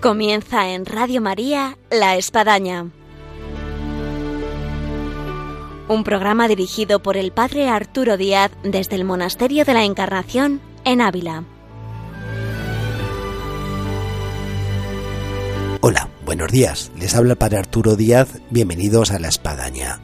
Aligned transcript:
Comienza 0.00 0.70
en 0.70 0.86
Radio 0.86 1.20
María 1.20 1.76
La 1.90 2.16
Espadaña. 2.16 2.86
Un 5.88 6.04
programa 6.04 6.48
dirigido 6.48 7.02
por 7.02 7.18
el 7.18 7.32
Padre 7.32 7.68
Arturo 7.68 8.16
Díaz 8.16 8.50
desde 8.62 8.96
el 8.96 9.04
Monasterio 9.04 9.66
de 9.66 9.74
la 9.74 9.84
Encarnación 9.84 10.62
en 10.86 11.02
Ávila. 11.02 11.44
Hola, 15.82 16.08
buenos 16.24 16.50
días. 16.50 16.90
Les 16.98 17.14
habla 17.14 17.32
el 17.32 17.38
Padre 17.38 17.58
Arturo 17.58 17.94
Díaz. 17.94 18.40
Bienvenidos 18.48 19.10
a 19.10 19.18
La 19.18 19.28
Espadaña. 19.28 20.00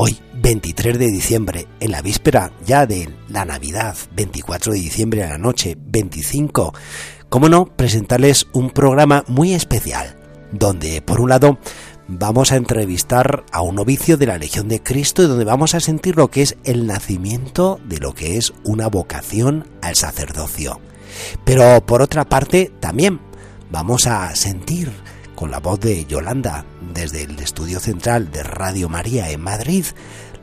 Hoy, 0.00 0.16
23 0.34 0.98
de 0.98 1.08
diciembre, 1.08 1.66
en 1.80 1.90
la 1.90 2.00
víspera 2.00 2.52
ya 2.64 2.86
de 2.86 3.10
la 3.28 3.44
Navidad, 3.44 3.96
24 4.14 4.72
de 4.72 4.78
diciembre 4.78 5.24
a 5.24 5.30
la 5.30 5.38
noche, 5.38 5.76
25 5.76 6.72
cómo 7.28 7.48
no, 7.48 7.66
presentarles 7.66 8.46
un 8.52 8.70
programa 8.70 9.24
muy 9.28 9.54
especial, 9.54 10.16
donde 10.52 11.02
por 11.02 11.20
un 11.20 11.30
lado 11.30 11.58
vamos 12.08 12.52
a 12.52 12.56
entrevistar 12.56 13.44
a 13.52 13.60
un 13.60 13.74
novicio 13.74 14.16
de 14.16 14.26
la 14.26 14.38
Legión 14.38 14.68
de 14.68 14.82
Cristo 14.82 15.22
y 15.22 15.26
donde 15.26 15.44
vamos 15.44 15.74
a 15.74 15.80
sentir 15.80 16.16
lo 16.16 16.30
que 16.30 16.42
es 16.42 16.56
el 16.64 16.86
nacimiento 16.86 17.80
de 17.84 17.98
lo 17.98 18.14
que 18.14 18.38
es 18.38 18.52
una 18.64 18.88
vocación 18.88 19.68
al 19.82 19.94
sacerdocio. 19.94 20.80
Pero 21.44 21.84
por 21.84 22.02
otra 22.02 22.24
parte 22.24 22.72
también 22.80 23.20
vamos 23.70 24.06
a 24.06 24.34
sentir 24.34 24.90
con 25.34 25.50
la 25.50 25.60
voz 25.60 25.80
de 25.80 26.04
Yolanda 26.06 26.64
desde 26.94 27.22
el 27.22 27.38
estudio 27.38 27.78
central 27.78 28.30
de 28.32 28.42
Radio 28.42 28.88
María 28.88 29.30
en 29.30 29.40
Madrid 29.40 29.84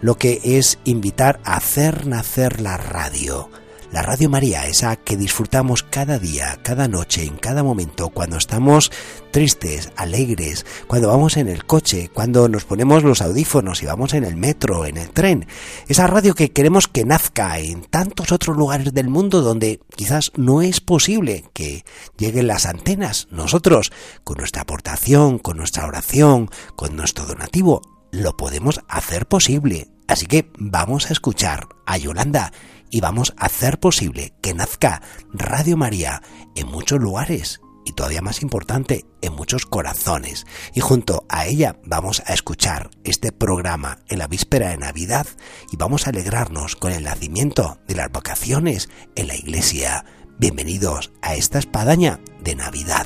lo 0.01 0.17
que 0.17 0.39
es 0.43 0.77
invitar 0.83 1.39
a 1.43 1.55
hacer 1.55 2.05
nacer 2.05 2.61
la 2.61 2.77
radio 2.77 3.49
la 3.91 4.01
Radio 4.01 4.29
María, 4.29 4.65
esa 4.65 4.95
que 4.95 5.17
disfrutamos 5.17 5.83
cada 5.83 6.19
día, 6.19 6.59
cada 6.63 6.87
noche, 6.87 7.23
en 7.23 7.37
cada 7.37 7.63
momento, 7.63 8.09
cuando 8.09 8.37
estamos 8.37 8.91
tristes, 9.31 9.91
alegres, 9.95 10.65
cuando 10.87 11.09
vamos 11.09 11.37
en 11.37 11.47
el 11.47 11.65
coche, 11.65 12.09
cuando 12.13 12.47
nos 12.49 12.65
ponemos 12.65 13.03
los 13.03 13.21
audífonos 13.21 13.83
y 13.83 13.85
vamos 13.85 14.13
en 14.13 14.23
el 14.23 14.35
metro, 14.35 14.85
en 14.85 14.97
el 14.97 15.09
tren. 15.09 15.47
Esa 15.87 16.07
radio 16.07 16.35
que 16.35 16.51
queremos 16.51 16.87
que 16.87 17.05
nazca 17.05 17.59
en 17.59 17.83
tantos 17.83 18.31
otros 18.31 18.57
lugares 18.57 18.93
del 18.93 19.09
mundo 19.09 19.41
donde 19.41 19.79
quizás 19.95 20.31
no 20.35 20.61
es 20.61 20.81
posible 20.81 21.45
que 21.53 21.83
lleguen 22.17 22.47
las 22.47 22.65
antenas. 22.65 23.27
Nosotros, 23.31 23.91
con 24.23 24.37
nuestra 24.37 24.63
aportación, 24.63 25.39
con 25.39 25.57
nuestra 25.57 25.85
oración, 25.85 26.49
con 26.75 26.95
nuestro 26.95 27.25
donativo, 27.25 27.81
lo 28.11 28.37
podemos 28.37 28.81
hacer 28.87 29.27
posible. 29.27 29.87
Así 30.07 30.27
que 30.27 30.51
vamos 30.57 31.09
a 31.09 31.13
escuchar 31.13 31.67
a 31.85 31.97
Yolanda 31.97 32.51
y 32.89 33.01
vamos 33.01 33.33
a 33.37 33.45
hacer 33.45 33.79
posible 33.79 34.33
que 34.41 34.53
nazca 34.53 35.01
Radio 35.33 35.77
María 35.77 36.21
en 36.55 36.67
muchos 36.67 36.99
lugares 36.99 37.61
y 37.85 37.93
todavía 37.93 38.21
más 38.21 38.41
importante, 38.41 39.05
en 39.21 39.33
muchos 39.33 39.65
corazones. 39.65 40.45
Y 40.73 40.81
junto 40.81 41.25
a 41.29 41.45
ella 41.45 41.77
vamos 41.85 42.23
a 42.25 42.33
escuchar 42.33 42.89
este 43.03 43.31
programa 43.31 43.99
en 44.07 44.19
la 44.19 44.27
víspera 44.27 44.69
de 44.69 44.77
Navidad 44.77 45.27
y 45.71 45.77
vamos 45.77 46.07
a 46.07 46.09
alegrarnos 46.09 46.75
con 46.75 46.91
el 46.91 47.03
nacimiento 47.03 47.77
de 47.87 47.95
las 47.95 48.11
vacaciones 48.11 48.89
en 49.15 49.27
la 49.27 49.35
iglesia. 49.35 50.03
Bienvenidos 50.37 51.11
a 51.21 51.35
esta 51.35 51.59
espadaña 51.59 52.19
de 52.43 52.55
Navidad. 52.55 53.05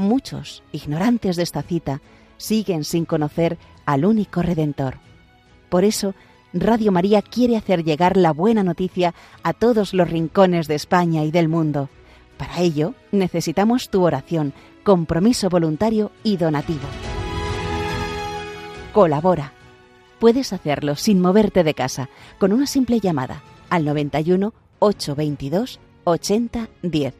muchos, 0.00 0.62
ignorantes 0.72 1.36
de 1.36 1.42
esta 1.42 1.62
cita, 1.62 2.00
siguen 2.36 2.84
sin 2.84 3.04
conocer 3.04 3.58
al 3.86 4.04
único 4.04 4.42
Redentor. 4.42 4.98
Por 5.68 5.84
eso, 5.84 6.14
Radio 6.52 6.90
María 6.90 7.22
quiere 7.22 7.56
hacer 7.56 7.84
llegar 7.84 8.16
la 8.16 8.32
buena 8.32 8.64
noticia 8.64 9.14
a 9.42 9.52
todos 9.52 9.94
los 9.94 10.10
rincones 10.10 10.66
de 10.66 10.74
España 10.74 11.24
y 11.24 11.30
del 11.30 11.48
mundo. 11.48 11.88
Para 12.36 12.60
ello, 12.60 12.94
necesitamos 13.12 13.90
tu 13.90 14.02
oración, 14.02 14.52
compromiso 14.82 15.48
voluntario 15.48 16.10
y 16.24 16.36
donativo. 16.38 16.88
Colabora. 18.92 19.52
Puedes 20.18 20.52
hacerlo 20.52 20.96
sin 20.96 21.20
moverte 21.20 21.64
de 21.64 21.74
casa, 21.74 22.10
con 22.38 22.52
una 22.52 22.66
simple 22.66 23.00
llamada 23.00 23.42
al 23.70 23.84
91 23.84 24.52
822 24.80 25.80
8010 26.04 27.19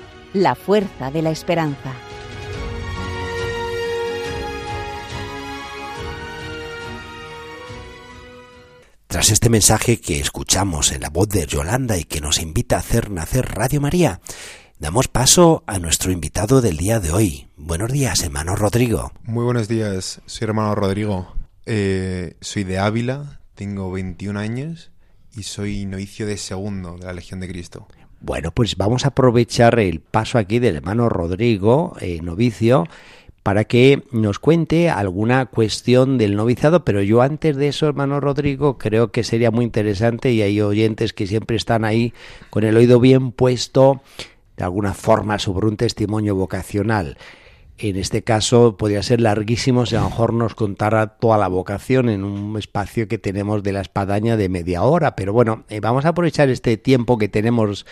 la 0.33 0.55
fuerza 0.55 1.11
de 1.11 1.21
la 1.21 1.31
esperanza. 1.31 1.93
Tras 9.07 9.29
este 9.29 9.49
mensaje 9.49 9.99
que 9.99 10.21
escuchamos 10.21 10.93
en 10.93 11.01
la 11.01 11.09
voz 11.09 11.27
de 11.27 11.45
Yolanda 11.45 11.97
y 11.97 12.05
que 12.05 12.21
nos 12.21 12.39
invita 12.39 12.77
a 12.77 12.79
hacer 12.79 13.11
nacer 13.11 13.45
Radio 13.45 13.81
María, 13.81 14.21
damos 14.79 15.09
paso 15.09 15.65
a 15.67 15.79
nuestro 15.79 16.13
invitado 16.13 16.61
del 16.61 16.77
día 16.77 17.01
de 17.01 17.11
hoy. 17.11 17.49
Buenos 17.57 17.91
días, 17.91 18.23
hermano 18.23 18.55
Rodrigo. 18.55 19.11
Muy 19.23 19.43
buenos 19.43 19.67
días, 19.67 20.21
soy 20.25 20.45
hermano 20.45 20.73
Rodrigo. 20.75 21.35
Eh, 21.65 22.37
soy 22.39 22.63
de 22.63 22.79
Ávila, 22.79 23.41
tengo 23.53 23.91
21 23.91 24.39
años 24.39 24.91
y 25.35 25.43
soy 25.43 25.85
novicio 25.85 26.25
de 26.25 26.37
segundo 26.37 26.97
de 26.97 27.05
la 27.05 27.13
Legión 27.13 27.41
de 27.41 27.49
Cristo. 27.49 27.87
Bueno, 28.23 28.51
pues 28.51 28.77
vamos 28.77 29.03
a 29.03 29.09
aprovechar 29.09 29.79
el 29.79 29.99
paso 29.99 30.37
aquí 30.37 30.59
del 30.59 30.75
hermano 30.75 31.09
Rodrigo, 31.09 31.97
eh, 32.01 32.21
novicio, 32.21 32.85
para 33.41 33.63
que 33.63 34.03
nos 34.11 34.37
cuente 34.37 34.91
alguna 34.91 35.47
cuestión 35.47 36.19
del 36.19 36.35
noviciado, 36.35 36.85
pero 36.85 37.01
yo 37.01 37.23
antes 37.23 37.55
de 37.55 37.69
eso, 37.69 37.87
hermano 37.87 38.19
Rodrigo, 38.19 38.77
creo 38.77 39.11
que 39.11 39.23
sería 39.23 39.49
muy 39.49 39.65
interesante 39.65 40.31
y 40.31 40.43
hay 40.43 40.61
oyentes 40.61 41.13
que 41.13 41.25
siempre 41.25 41.57
están 41.57 41.83
ahí 41.83 42.13
con 42.51 42.63
el 42.63 42.77
oído 42.77 42.99
bien 42.99 43.31
puesto 43.31 44.03
de 44.55 44.65
alguna 44.65 44.93
forma 44.93 45.39
sobre 45.39 45.65
un 45.65 45.75
testimonio 45.75 46.35
vocacional. 46.35 47.17
En 47.83 47.95
este 47.95 48.23
caso 48.23 48.77
podría 48.77 49.01
ser 49.01 49.21
larguísimo 49.21 49.87
si 49.87 49.95
a 49.95 50.01
lo 50.01 50.09
mejor 50.09 50.33
nos 50.33 50.53
contara 50.53 51.17
toda 51.17 51.39
la 51.39 51.47
vocación 51.47 52.09
en 52.09 52.23
un 52.23 52.55
espacio 52.59 53.07
que 53.07 53.17
tenemos 53.17 53.63
de 53.63 53.71
la 53.73 53.81
espadaña 53.81 54.37
de 54.37 54.49
media 54.49 54.83
hora. 54.83 55.15
Pero 55.15 55.33
bueno, 55.33 55.65
eh, 55.67 55.79
vamos 55.79 56.05
a 56.05 56.09
aprovechar 56.09 56.49
este 56.49 56.77
tiempo 56.77 57.17
que 57.17 57.27
tenemos 57.27 57.87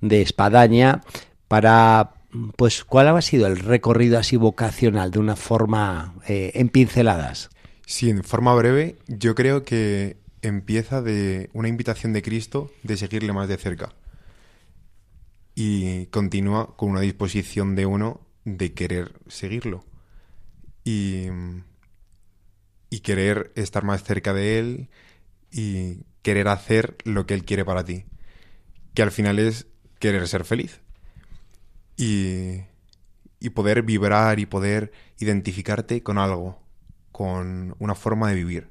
de 0.00 0.22
espadaña 0.22 1.02
para, 1.46 2.14
pues, 2.56 2.84
¿cuál 2.84 3.08
ha 3.08 3.20
sido 3.20 3.46
el 3.46 3.58
recorrido 3.58 4.18
así 4.18 4.38
vocacional 4.38 5.10
de 5.10 5.18
una 5.18 5.36
forma 5.36 6.14
eh, 6.26 6.52
en 6.54 6.70
pinceladas? 6.70 7.50
Sí, 7.84 8.08
en 8.08 8.24
forma 8.24 8.54
breve, 8.54 8.96
yo 9.08 9.34
creo 9.34 9.62
que 9.62 10.16
empieza 10.40 11.02
de 11.02 11.50
una 11.52 11.68
invitación 11.68 12.14
de 12.14 12.22
Cristo 12.22 12.70
de 12.82 12.96
seguirle 12.96 13.34
más 13.34 13.48
de 13.48 13.58
cerca. 13.58 13.92
Y 15.54 16.06
continúa 16.06 16.74
con 16.76 16.92
una 16.92 17.00
disposición 17.00 17.76
de 17.76 17.84
uno 17.84 18.23
de 18.44 18.74
querer 18.74 19.12
seguirlo 19.26 19.84
y, 20.84 21.26
y 22.90 23.00
querer 23.00 23.52
estar 23.54 23.84
más 23.84 24.04
cerca 24.04 24.32
de 24.32 24.58
él 24.58 24.88
y 25.50 26.04
querer 26.22 26.48
hacer 26.48 26.96
lo 27.04 27.26
que 27.26 27.34
él 27.34 27.44
quiere 27.44 27.64
para 27.64 27.84
ti, 27.84 28.04
que 28.94 29.02
al 29.02 29.10
final 29.10 29.38
es 29.38 29.66
querer 29.98 30.26
ser 30.28 30.44
feliz. 30.44 30.80
Y, 31.96 32.62
y 33.44 33.50
poder 33.50 33.82
vibrar 33.82 34.38
y 34.40 34.46
poder 34.46 34.90
identificarte 35.18 36.02
con 36.02 36.16
algo, 36.16 36.58
con 37.12 37.76
una 37.78 37.94
forma 37.94 38.30
de 38.30 38.36
vivir. 38.36 38.68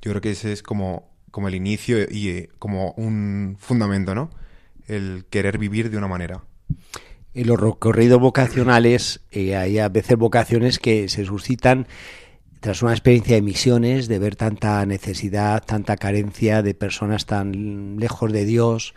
Yo 0.00 0.10
creo 0.10 0.22
que 0.22 0.30
ese 0.30 0.54
es 0.54 0.62
como, 0.62 1.14
como 1.30 1.48
el 1.48 1.54
inicio 1.54 1.98
y 2.10 2.28
eh, 2.30 2.48
como 2.58 2.92
un 2.92 3.56
fundamento, 3.58 4.14
¿no? 4.14 4.30
El 4.86 5.26
querer 5.28 5.58
vivir 5.58 5.90
de 5.90 5.98
una 5.98 6.08
manera. 6.08 6.42
En 7.34 7.48
los 7.48 7.60
recorridos 7.60 8.20
vocacionales 8.20 9.20
eh, 9.32 9.56
hay 9.56 9.80
a 9.80 9.88
veces 9.88 10.16
vocaciones 10.16 10.78
que 10.78 11.08
se 11.08 11.24
suscitan 11.24 11.88
tras 12.60 12.80
una 12.80 12.92
experiencia 12.92 13.34
de 13.34 13.42
misiones, 13.42 14.06
de 14.06 14.20
ver 14.20 14.36
tanta 14.36 14.86
necesidad, 14.86 15.64
tanta 15.64 15.96
carencia 15.96 16.62
de 16.62 16.74
personas 16.74 17.26
tan 17.26 17.96
lejos 17.98 18.32
de 18.32 18.44
Dios 18.44 18.94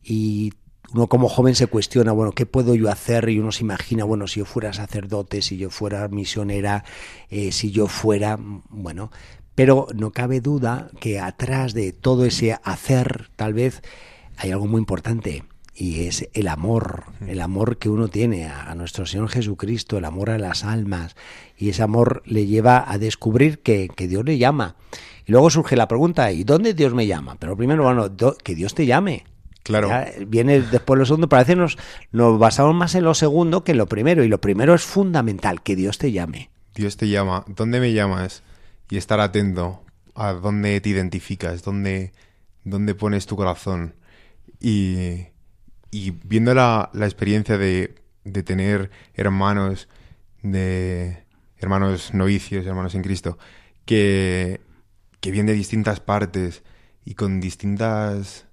y 0.00 0.52
uno 0.94 1.08
como 1.08 1.28
joven 1.28 1.56
se 1.56 1.66
cuestiona, 1.66 2.12
bueno, 2.12 2.32
¿qué 2.32 2.46
puedo 2.46 2.74
yo 2.76 2.88
hacer? 2.88 3.28
Y 3.28 3.40
uno 3.40 3.50
se 3.50 3.64
imagina, 3.64 4.04
bueno, 4.04 4.28
si 4.28 4.40
yo 4.40 4.46
fuera 4.46 4.72
sacerdote, 4.72 5.42
si 5.42 5.56
yo 5.56 5.68
fuera 5.68 6.06
misionera, 6.06 6.84
eh, 7.30 7.50
si 7.50 7.72
yo 7.72 7.88
fuera, 7.88 8.38
bueno, 8.40 9.10
pero 9.54 9.88
no 9.94 10.12
cabe 10.12 10.40
duda 10.40 10.88
que 11.00 11.18
atrás 11.18 11.74
de 11.74 11.92
todo 11.92 12.26
ese 12.26 12.58
hacer, 12.62 13.30
tal 13.34 13.54
vez, 13.54 13.82
hay 14.36 14.52
algo 14.52 14.66
muy 14.66 14.78
importante, 14.78 15.44
y 15.74 16.04
es 16.06 16.28
el 16.34 16.48
amor, 16.48 17.04
el 17.26 17.40
amor 17.40 17.78
que 17.78 17.88
uno 17.88 18.08
tiene 18.08 18.46
a, 18.46 18.74
nuestro 18.74 19.06
Señor 19.06 19.30
Jesucristo, 19.30 19.98
el 19.98 20.04
amor 20.04 20.30
a 20.30 20.38
las 20.38 20.64
almas, 20.64 21.16
y 21.56 21.70
ese 21.70 21.82
amor 21.82 22.22
le 22.26 22.46
lleva 22.46 22.84
a 22.90 22.98
descubrir 22.98 23.60
que, 23.60 23.88
Dios 23.96 24.24
le 24.24 24.38
llama. 24.38 24.76
Y 25.26 25.32
luego 25.32 25.50
surge 25.50 25.76
la 25.76 25.88
pregunta, 25.88 26.30
¿y 26.32 26.44
dónde 26.44 26.74
Dios 26.74 26.92
me 26.94 27.06
llama? 27.06 27.36
Pero 27.38 27.56
primero, 27.56 27.84
bueno, 27.84 28.14
que 28.42 28.54
Dios 28.54 28.74
te 28.74 28.86
llame. 28.86 29.24
Claro. 29.62 29.90
viene 30.26 30.60
después 30.60 30.98
lo 30.98 31.06
segundo, 31.06 31.28
parece 31.28 31.54
nos, 31.54 31.78
nos 32.10 32.36
basamos 32.36 32.74
más 32.74 32.96
en 32.96 33.04
lo 33.04 33.14
segundo 33.14 33.62
que 33.62 33.72
en 33.72 33.78
lo 33.78 33.86
primero, 33.86 34.24
y 34.24 34.28
lo 34.28 34.40
primero 34.40 34.74
es 34.74 34.82
fundamental, 34.82 35.62
que 35.62 35.76
Dios 35.76 35.98
te 35.98 36.12
llame. 36.12 36.50
Dios 36.74 36.96
te 36.96 37.08
llama, 37.08 37.44
¿dónde 37.46 37.80
me 37.80 37.92
llamas? 37.92 38.42
Y 38.90 38.96
estar 38.96 39.20
atento 39.20 39.82
a 40.14 40.32
dónde 40.32 40.80
te 40.80 40.88
identificas, 40.88 41.62
dónde, 41.62 42.12
dónde 42.64 42.94
pones 42.94 43.26
tu 43.26 43.36
corazón. 43.36 43.94
Y, 44.60 45.31
y 45.92 46.10
viendo 46.10 46.54
la, 46.54 46.90
experiencia 46.94 47.58
de, 47.58 47.94
tener 48.44 48.90
hermanos, 49.14 49.88
de 50.42 51.24
hermanos 51.58 52.14
novicios, 52.14 52.66
hermanos 52.66 52.94
en 52.94 53.02
Cristo, 53.02 53.38
que, 53.84 54.62
que 55.20 55.30
vienen 55.30 55.48
de 55.48 55.52
distintas 55.52 56.00
partes 56.00 56.62
y 57.04 57.14
con 57.14 57.40
distintas, 57.40 58.46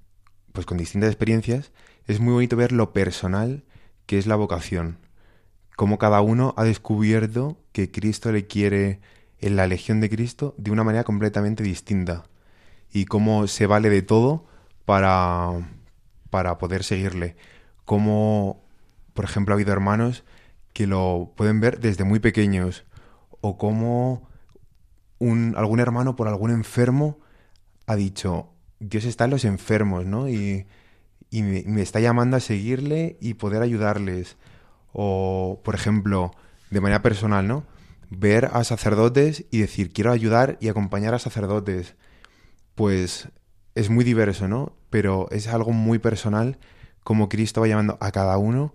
pues 0.52 0.66
con 0.66 0.78
distintas 0.78 1.10
experiencias, 1.10 1.72
es 2.06 2.20
muy 2.20 2.34
bonito 2.34 2.58
ver 2.58 2.74
lo 2.74 2.92
personal 2.92 3.64
que 4.06 4.18
es 4.18 4.28
la 4.28 4.36
vocación. 4.36 4.98
Cómo 5.78 5.98
cada 5.98 6.20
uno 6.20 6.54
ha 6.58 6.66
descubierto 6.66 7.58
que 7.72 7.90
Cristo 7.90 8.34
le 8.34 8.48
quiere 8.48 9.00
en 9.40 9.56
la 9.56 9.66
legión 9.66 10.02
de 10.02 10.10
Cristo 10.10 10.56
de 10.58 10.72
una 10.72 10.84
manera 10.84 11.06
completamente 11.06 11.64
distinta. 11.64 12.26
Y 12.92 13.06
cómo 13.06 13.48
se 13.48 13.66
vale 13.66 13.90
de 13.90 14.02
todo 14.02 14.46
para, 14.84 15.54
para 16.30 16.58
poder 16.58 16.84
seguirle. 16.84 17.36
Como, 17.86 18.64
por 19.14 19.26
ejemplo, 19.26 19.54
ha 19.54 19.56
habido 19.56 19.74
hermanos 19.74 20.24
que 20.74 20.88
lo 20.88 21.34
pueden 21.36 21.60
ver 21.60 21.80
desde 21.80 22.04
muy 22.04 22.20
pequeños. 22.20 22.86
O 23.42 23.58
como 23.58 24.30
un, 25.18 25.54
algún 25.58 25.80
hermano 25.80 26.16
por 26.16 26.28
algún 26.28 26.52
enfermo 26.52 27.20
ha 27.88 27.96
dicho, 27.96 28.50
Dios 28.80 29.06
está 29.06 29.26
en 29.26 29.31
los 29.31 29.46
enfermos, 29.46 30.06
¿no? 30.06 30.30
Y, 30.30 30.68
y 31.30 31.44
me, 31.44 31.64
me, 31.66 31.81
está 31.81 32.00
llamando 32.00 32.38
a 32.38 32.40
seguirle 32.40 33.18
y 33.20 33.36
poder 33.36 33.62
ayudarles. 33.62 34.38
O, 34.94 35.62
por 35.64 35.76
ejemplo, 35.76 36.31
de 36.70 36.81
manera 36.81 37.02
personal, 37.02 37.48
¿no? 37.48 37.66
Ver 38.10 38.50
a 38.54 38.64
sacerdotes 38.64 39.46
y 39.52 39.60
decir, 39.60 39.92
quiero 39.92 40.12
ayudar 40.12 40.58
y 40.60 40.70
acompañar 40.70 41.14
a 41.14 41.20
sacerdotes. 41.20 41.96
Pues 42.76 43.30
es 43.76 43.90
muy 43.90 44.04
diverso, 44.04 44.48
¿no? 44.48 44.79
Pero 44.90 45.28
es 45.32 45.48
algo 45.48 45.72
muy 45.72 46.00
personal 46.00 46.58
como 47.04 47.30
Cristo 47.30 47.62
va 47.62 47.68
llamando 47.68 47.98
a 48.02 48.12
cada 48.12 48.38
uno 48.38 48.74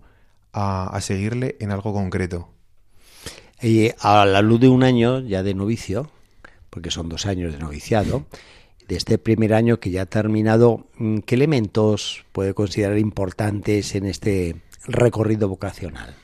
a, 0.51 0.97
seguirle 1.01 1.57
en 1.59 1.71
algo 1.71 1.93
concreto. 1.93 2.49
Y 3.61 3.91
a 3.99 4.25
la 4.25 4.41
luz 4.41 4.61
de 4.61 4.69
un 4.69 4.83
año 4.83 5.19
ya 5.19 5.43
de 5.43 5.53
novicio, 5.53 6.09
porque 6.69 6.91
son 6.91 7.09
dos 7.09 7.25
años 7.25 7.53
de 7.53 7.59
noviciado, 7.59 8.25
de 8.87 8.95
este 8.95 9.17
primer 9.17 9.53
año 9.53 9.79
que 9.79 9.91
ya 9.91 10.03
ha 10.03 10.05
terminado, 10.05 10.87
¿qué 11.25 11.35
elementos 11.35 12.25
puede 12.31 12.53
considerar 12.53 12.97
importantes 12.97 13.95
en 13.95 14.05
este 14.05 14.61
recorrido 14.85 15.49
vocacional? 15.49 16.15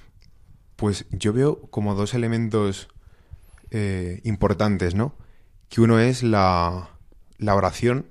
Pues 0.75 1.05
yo 1.11 1.33
veo 1.33 1.61
como 1.69 1.95
dos 1.95 2.13
elementos 2.13 2.87
eh, 3.71 4.21
importantes, 4.23 4.95
¿no? 4.95 5.15
Que 5.69 5.81
uno 5.81 5.99
es 5.99 6.23
la, 6.23 6.89
la 7.37 7.55
oración, 7.55 8.05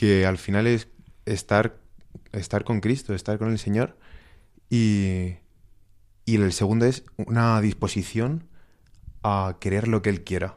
que 0.00 0.24
al 0.24 0.38
final 0.38 0.66
es 0.66 0.88
estar, 1.26 1.76
estar 2.32 2.64
con 2.64 2.80
Cristo, 2.80 3.12
estar 3.12 3.36
con 3.36 3.50
el 3.50 3.58
Señor. 3.58 3.98
Y, 4.70 5.34
y 6.24 6.36
el 6.36 6.54
segundo 6.54 6.86
es 6.86 7.04
una 7.18 7.60
disposición 7.60 8.48
a 9.22 9.58
querer 9.60 9.88
lo 9.88 10.00
que 10.00 10.08
Él 10.08 10.24
quiera. 10.24 10.56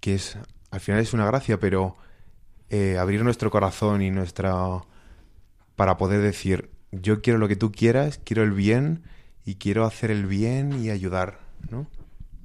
Que 0.00 0.14
es, 0.16 0.36
al 0.70 0.80
final 0.80 1.00
es 1.00 1.14
una 1.14 1.24
gracia, 1.24 1.58
pero 1.58 1.96
eh, 2.68 2.98
abrir 2.98 3.24
nuestro 3.24 3.50
corazón 3.50 4.02
y 4.02 4.10
nuestra... 4.10 4.82
para 5.74 5.96
poder 5.96 6.20
decir, 6.20 6.68
yo 6.92 7.22
quiero 7.22 7.38
lo 7.38 7.48
que 7.48 7.56
tú 7.56 7.72
quieras, 7.72 8.20
quiero 8.22 8.42
el 8.42 8.52
bien 8.52 9.04
y 9.46 9.54
quiero 9.54 9.86
hacer 9.86 10.10
el 10.10 10.26
bien 10.26 10.84
y 10.84 10.90
ayudar, 10.90 11.40
¿no? 11.70 11.86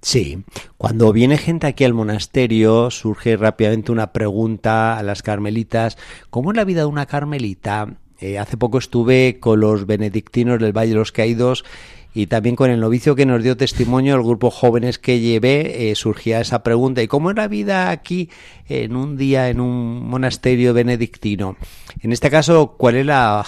Sí, 0.03 0.43
cuando 0.77 1.13
viene 1.13 1.37
gente 1.37 1.65
aquí 1.65 1.85
al 1.85 1.93
monasterio 1.93 2.91
surge 2.91 3.37
rápidamente 3.37 3.89
una 3.89 4.11
pregunta 4.11 4.97
a 4.97 5.01
las 5.01 5.23
carmelitas, 5.23 5.97
¿cómo 6.29 6.51
es 6.51 6.57
la 6.57 6.65
vida 6.65 6.81
de 6.81 6.87
una 6.87 7.05
carmelita? 7.05 7.87
Eh, 8.23 8.39
hace 8.39 8.55
poco 8.55 8.77
estuve 8.77 9.37
con 9.41 9.59
los 9.59 9.85
benedictinos 9.85 10.57
del 10.57 10.71
Valle 10.71 10.91
de 10.91 10.95
los 10.95 11.11
Caídos 11.11 11.65
y 12.13 12.27
también 12.27 12.55
con 12.55 12.69
el 12.69 12.79
novicio 12.79 13.15
que 13.15 13.25
nos 13.25 13.43
dio 13.43 13.57
testimonio, 13.57 14.15
el 14.15 14.23
grupo 14.23 14.49
jóvenes 14.49 14.97
que 14.97 15.19
llevé, 15.19 15.91
eh, 15.91 15.95
surgía 15.95 16.39
esa 16.39 16.63
pregunta, 16.63 17.03
¿y 17.03 17.09
cómo 17.09 17.31
es 17.31 17.35
la 17.35 17.49
vida 17.49 17.89
aquí 17.89 18.29
en 18.69 18.95
un 18.95 19.17
día 19.17 19.49
en 19.49 19.59
un 19.59 20.07
monasterio 20.07 20.73
benedictino? 20.73 21.57
En 21.99 22.13
este 22.13 22.29
caso, 22.29 22.75
¿cuál 22.77 22.95
es 22.95 23.05
la, 23.05 23.45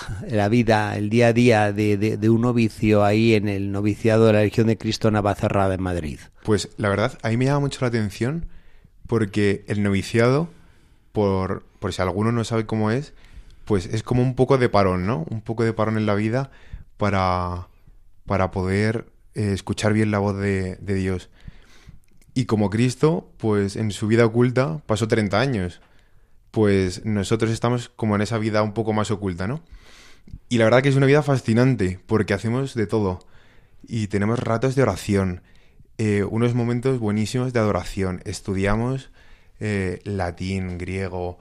vida, 0.51 0.97
el 0.97 1.09
día 1.09 1.27
a 1.27 1.33
día 1.33 1.71
de, 1.71 2.29
un 2.29 2.41
novicio 2.41 3.05
ahí 3.05 3.33
en 3.33 3.47
el 3.47 3.71
noviciado 3.71 4.25
de 4.25 4.33
la 4.33 4.41
Legión 4.41 4.67
de 4.67 4.77
Cristo 4.77 5.09
Navacerrada 5.09 5.73
en 5.75 5.83
Madrid? 5.83 6.19
Pues 6.43 6.67
la 6.75 6.89
verdad, 6.89 7.17
a 7.21 7.29
mí 7.29 7.37
me 7.37 7.45
llama 7.45 7.61
mucho 7.61 7.79
la 7.79 7.87
atención 7.87 8.47
porque 9.07 9.63
el 9.67 9.83
noviciado, 9.83 10.49
por, 11.13 11.63
por 11.79 11.93
si 11.93 12.01
alguno 12.01 12.33
no 12.33 12.43
sabe 12.43 12.65
cómo 12.65 12.91
es, 12.91 13.13
pues 13.65 13.85
es 13.87 14.03
como 14.03 14.21
un 14.21 14.35
poco 14.35 14.57
de 14.57 14.69
parón, 14.69 15.05
¿no? 15.05 15.25
Un 15.29 15.41
poco 15.41 15.63
de 15.63 15.73
parón 15.73 15.97
en 15.97 16.05
la 16.05 16.15
vida 16.15 16.51
para 16.97 17.67
para 18.25 18.51
poder 18.51 19.05
eh, 19.33 19.51
escuchar 19.53 19.93
bien 19.93 20.11
la 20.11 20.19
voz 20.19 20.37
de, 20.37 20.77
Dios. 20.81 21.29
Y 22.33 22.45
como 22.45 22.69
Cristo, 22.69 23.31
pues 23.37 23.75
en 23.75 23.91
su 23.91 24.07
vida 24.07 24.25
oculta 24.25 24.81
pasó 24.85 25.07
30 25.07 25.39
años. 25.39 25.81
Pues 26.51 27.05
nosotros 27.05 27.51
estamos 27.51 27.89
como 27.89 28.15
en 28.15 28.21
esa 28.21 28.37
vida 28.37 28.61
un 28.63 28.73
poco 28.73 28.93
más 28.93 29.11
oculta, 29.11 29.47
¿no? 29.47 29.61
Y 30.49 30.57
la 30.57 30.65
verdad 30.65 30.81
que 30.81 30.89
es 30.89 30.95
una 30.95 31.05
vida 31.05 31.21
fascinante, 31.23 31.99
porque 32.07 32.33
hacemos 32.33 32.73
de 32.73 32.87
todo. 32.87 33.19
Y 33.83 34.07
tenemos 34.07 34.39
ratos 34.39 34.75
de 34.75 34.81
oración, 34.81 35.43
eh, 35.97 36.23
unos 36.23 36.55
momentos 36.55 36.99
buenísimos 36.99 37.53
de 37.53 37.59
adoración. 37.59 38.21
Estudiamos 38.25 39.11
eh, 39.59 39.99
latín, 40.03 40.77
griego, 40.77 41.37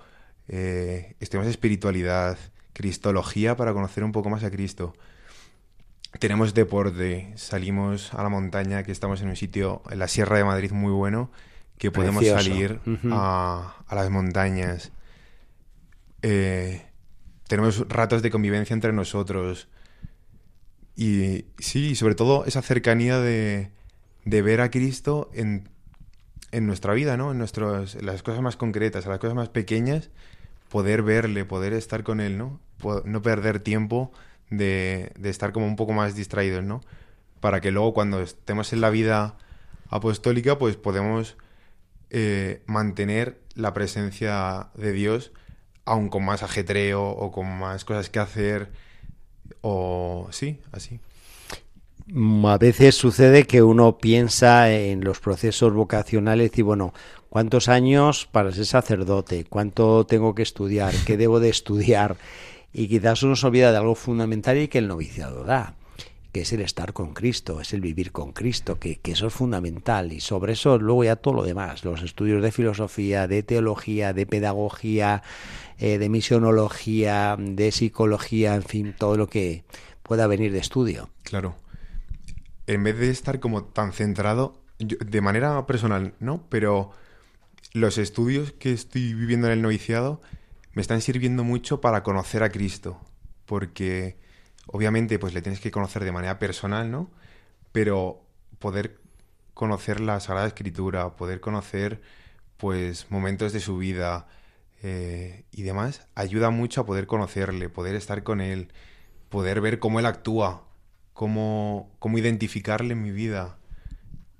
estudiamos 0.49 1.49
espiritualidad, 1.49 2.39
cristología 2.73 3.57
para 3.57 3.73
conocer 3.73 4.05
un 4.05 4.13
poco 4.13 4.31
más 4.31 4.45
a 4.45 4.51
Cristo 4.51 4.95
tenemos 6.19 6.55
deporte, 6.55 7.33
salimos 7.37 8.15
a 8.15 8.23
la 8.23 8.29
montaña, 8.29 8.83
que 8.83 8.93
estamos 8.93 9.21
en 9.23 9.29
un 9.29 9.37
sitio, 9.37 9.83
en 9.91 9.99
la 9.99 10.09
Sierra 10.09 10.37
de 10.37 10.45
Madrid 10.45 10.71
muy 10.73 10.93
bueno, 10.93 11.31
que 11.79 11.91
podemos 11.91 12.25
salir 12.25 12.81
a, 13.11 13.85
las 13.91 14.11
montañas. 14.11 14.93
Eh, 16.23 16.83
tenemos 17.49 17.87
ratos 17.89 18.23
de 18.23 18.31
convivencia 18.31 18.75
entre 18.75 18.93
nosotros. 18.93 19.69
Y 20.97 21.47
sí, 21.59 21.97
sobre 21.97 22.15
todo 22.15 22.45
esa 22.45 22.63
cercanía 22.63 23.19
de, 23.19 23.71
de 24.25 24.43
ver 24.43 24.61
a 24.61 24.71
Cristo 24.71 25.31
en, 25.35 25.69
en, 26.57 26.67
nuestra 26.67 26.95
vida, 26.95 27.17
¿no? 27.17 27.33
En, 27.33 27.39
nuestros, 27.39 28.01
las 28.03 28.23
cosas 28.23 28.41
más 28.41 28.57
concretas, 28.57 29.07
las 29.07 29.19
cosas 29.19 29.35
más 29.35 29.49
pequeñas, 29.49 30.11
poder 30.69 31.03
verle, 31.03 31.45
poder 31.45 31.73
estar 31.73 32.03
con 32.03 32.21
Él, 32.21 32.39
¿no? 32.39 32.61
no 33.05 33.23
perder 33.23 33.61
tiempo 33.61 34.13
de, 34.51 35.13
estar 35.23 35.53
como 35.53 35.67
un 35.67 35.77
poco 35.77 35.93
más 35.93 36.15
distraídos, 36.15 36.65
¿no? 36.65 36.81
Para 37.41 37.61
que 37.61 37.71
luego 37.71 37.95
cuando 37.95 38.21
estemos 38.21 38.73
en 38.73 38.81
la 38.81 38.91
vida 38.91 39.37
apostólica, 39.89 40.59
pues 40.59 40.77
podemos 40.77 41.37
eh, 42.11 42.63
mantener 42.67 43.39
la 43.55 43.73
presencia 43.73 44.69
de 44.75 44.93
Dios 44.93 45.33
aún 45.85 46.09
con 46.09 46.25
más 46.25 46.43
ajetreo 46.43 47.09
o 47.09 47.31
con 47.31 47.59
más 47.59 47.85
cosas 47.85 48.11
que 48.11 48.19
hacer 48.19 48.71
o 49.61 50.29
sí, 50.31 50.61
así. 50.73 51.01
Mm, 52.07 52.45
a 52.47 52.59
veces 52.59 52.95
sucede 52.97 53.45
que 53.45 53.63
uno 53.63 53.97
piensa 53.99 54.71
en 54.71 55.03
los 55.03 55.21
procesos 55.21 55.73
vocacionales 55.73 56.51
y 56.59 56.63
bueno, 56.63 56.93
¿cuántos 57.31 57.69
años 57.69 58.29
para 58.31 58.53
ser 58.53 58.67
sacerdote? 58.67 59.45
¿Cuánto 59.49 60.05
tengo 60.05 60.35
que 60.35 60.43
estudiar? 60.43 60.93
¿Qué 61.07 61.17
debo 61.17 61.41
de 61.41 61.49
estudiar? 61.49 62.17
Y 62.73 62.89
quizás 62.89 63.23
uno 63.23 63.37
se 63.37 63.47
olvida 63.47 63.71
de 63.71 63.79
algo 63.79 63.95
fundamental 63.95 64.59
y 64.59 64.69
que 64.69 64.79
el 64.79 64.89
noviciado 64.89 65.45
da, 65.45 65.77
que 66.33 66.43
es 66.43 66.53
el 66.53 66.61
estar 66.61 66.93
con 66.93 67.15
Cristo, 67.15 67.61
es 67.61 67.73
el 67.73 67.81
vivir 67.81 68.13
con 68.13 68.33
Cristo, 68.33 68.79
que, 68.79 69.01
eso 69.05 69.29
es 69.29 69.33
fundamental. 69.33 70.13
Y 70.13 70.21
sobre 70.21 70.53
eso 70.55 70.77
luego 70.79 71.05
ya 71.05 71.17
todo 71.17 71.35
lo 71.35 71.45
demás, 71.45 71.85
los 71.85 72.03
estudios 72.03 72.43
de 72.43 72.53
filosofía, 72.53 73.27
de 73.29 73.43
teología, 73.43 74.13
de 74.13 74.27
pedagogía, 74.27 75.23
eh, 75.79 75.97
de 75.99 76.09
misionología, 76.11 77.37
de 77.39 77.73
psicología, 77.73 78.57
en 78.57 78.65
fin, 78.65 78.95
todo 78.99 79.17
lo 79.17 79.29
que 79.29 79.65
pueda 80.03 80.27
venir 80.27 80.53
de 80.53 80.59
estudio. 80.59 81.09
Claro. 81.23 81.55
En 82.66 82.83
vez 82.85 82.99
de 82.99 83.11
estar 83.11 83.40
como 83.40 83.64
tan 83.64 83.92
centrado, 83.92 84.61
de 84.78 85.21
manera 85.21 85.66
personal, 85.66 86.14
¿no? 86.21 86.47
Pero 86.49 86.90
los 87.73 87.99
estudios 87.99 88.52
que 88.52 88.73
estoy 88.73 89.14
viviendo 89.14 89.47
en 89.47 89.54
el 89.54 89.62
noviciado 89.62 90.21
me 90.73 90.83
están 90.83 91.00
sirviendo 91.00 91.44
mucho 91.44 91.80
para 91.80 92.02
conocer 92.02 92.42
a 92.42 92.50
Cristo, 92.50 93.00
porque 93.47 94.16
obviamente 94.66 95.18
pues 95.18 95.35
le 95.35 95.42
tienes 95.42 95.61
que 95.61 95.71
conocer 95.71 96.04
de 96.04 96.12
manera 96.12 96.38
personal, 96.38 96.90
¿no? 96.90 97.11
Pero 97.73 98.23
poder 98.59 99.00
conocer 99.54 100.00
la 100.00 100.21
Sagrada 100.21 100.49
Escritura, 100.49 101.16
poder 101.16 101.40
conocer 101.40 102.02
pues 102.56 103.11
momentos 103.11 103.52
de 103.52 103.61
su 103.61 103.76
vida 103.78 104.26
eh, 104.83 105.44
y 105.52 105.62
demás, 105.62 106.06
ayuda 106.14 106.50
mucho 106.50 106.80
a 106.80 106.87
poder 106.87 107.06
conocerle, 107.06 107.68
poder 107.68 107.94
estar 107.94 108.23
con 108.23 108.40
él, 108.40 108.73
poder 109.28 109.61
ver 109.61 109.78
cómo 109.78 110.00
él 110.00 110.06
actúa, 110.06 110.64
cómo, 111.14 111.90
cómo 111.99 112.18
identificarle 112.18 112.92
en 112.92 113.02
mi 113.02 113.12
vida. 113.12 113.56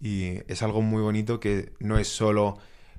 Y 0.03 0.41
es 0.49 0.63
algo 0.63 0.83
muy 0.83 1.01
bonito 1.01 1.41
que 1.41 1.73
no 1.81 1.99
es 1.99 2.09
solo 2.09 2.59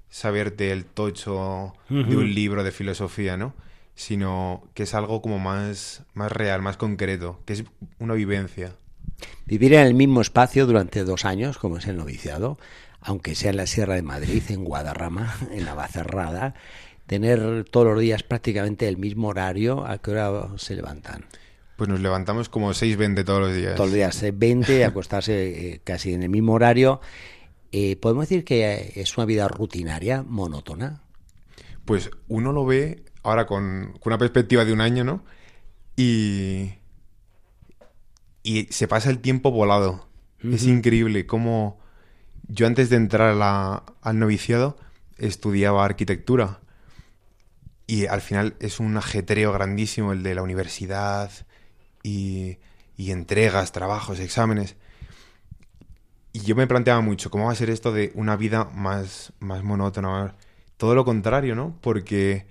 saberte 0.10 0.72
el 0.72 0.86
tocho 0.86 1.74
de 1.89 2.17
un 2.17 2.34
libro 2.34 2.63
de 2.63 2.72
filosofía, 2.72 3.38
¿no? 3.38 3.53
Sino 3.94 4.63
que 4.74 4.84
es 4.84 4.96
algo 4.96 5.22
como 5.22 5.38
más, 5.38 6.03
más 6.13 6.32
real, 6.32 6.62
más 6.62 6.77
concreto, 6.77 7.41
que 7.46 7.53
es 7.53 7.63
una 8.00 8.15
vivencia. 8.15 8.75
Vivir 9.46 9.74
en 9.74 9.86
el 9.86 9.94
mismo 9.94 10.22
espacio 10.22 10.65
durante 10.65 11.03
dos 11.03 11.25
años, 11.25 11.58
como 11.58 11.77
es 11.77 11.86
el 11.86 11.98
noviciado, 11.98 12.58
aunque 13.01 13.36
sea 13.36 13.51
en 13.51 13.58
la 13.58 13.67
Sierra 13.67 13.96
de 13.96 14.01
Madrid, 14.01 14.41
en 14.50 14.63
Guadarrama, 14.63 15.36
en 15.51 15.65
Navacerrada, 15.65 16.55
tener 17.05 17.65
todos 17.65 17.86
los 17.86 18.00
días 18.00 18.24
prácticamente 18.24 18.88
el 18.88 18.98
mismo 18.98 19.27
horario, 19.27 19.86
¿a 19.86 20.00
qué 20.00 20.12
hora 20.12 20.50
se 20.58 20.75
levantan? 20.75 21.25
Pues 21.75 21.89
nos 21.89 22.00
levantamos 22.00 22.50
como 22.50 22.72
6.20 22.72 23.25
todos 23.25 23.41
los 23.41 23.55
días. 23.55 23.75
Todos 23.75 23.89
los 23.89 23.96
días, 23.96 24.24
6.20, 24.24 24.86
acostarse 24.88 25.74
eh, 25.74 25.82
casi 25.84 26.13
en 26.13 26.24
el 26.24 26.29
mismo 26.29 26.53
horario 26.53 27.01
eh, 27.77 27.98
¿Podemos 27.98 28.29
decir 28.29 28.46
que 28.46 28.94
es 28.96 29.17
una 29.17 29.25
vida 29.25 29.50
rutinaria, 29.50 30.24
monótona? 30.24 31.01
Pues 31.84 32.10
uno 32.29 32.53
lo 32.53 32.65
ve 32.65 33.03
ahora 33.22 33.48
con, 33.48 34.00
una 34.05 34.17
perspectiva 34.17 34.63
de 34.63 34.72
un 34.72 34.79
año, 34.79 35.03
¿no? 35.03 35.25
Y, 35.98 36.75
y 38.44 38.67
se 38.70 38.88
pasa 38.88 39.10
el 39.10 39.20
tiempo 39.20 39.51
volado. 39.51 40.08
Es 40.41 40.63
increíble 40.63 41.25
cómo 41.25 41.77
yo 42.48 42.65
antes 42.65 42.89
de 42.89 42.96
entrar 42.96 43.36
al 44.01 44.20
noviciado 44.20 44.77
estudiaba 45.17 45.84
arquitectura. 45.84 46.62
Y 47.88 48.05
al 48.05 48.22
final 48.22 48.55
es 48.62 48.79
un 48.79 48.96
ajetreo 48.96 49.51
grandísimo 49.51 50.13
el 50.13 50.24
de 50.24 50.34
la 50.34 50.44
universidad 50.44 51.29
y, 52.06 52.60
y 52.96 53.12
entregas, 53.12 53.72
trabajos, 53.72 54.20
exámenes. 54.20 54.76
Y 56.32 56.42
yo 56.42 56.56
me 56.56 56.68
planteaba 56.68 57.02
mucho, 57.02 57.32
¿cómo 57.32 57.46
va 57.46 57.52
a 57.52 57.56
ser 57.56 57.70
esto 57.70 57.92
de 57.92 58.12
una 58.14 58.36
vida 58.36 58.66
más, 58.66 59.34
más 59.40 59.64
monótona? 59.64 60.36
Todo 60.78 60.94
lo 60.94 61.04
contrario, 61.04 61.56
¿no? 61.56 61.76
Porque, 61.82 62.46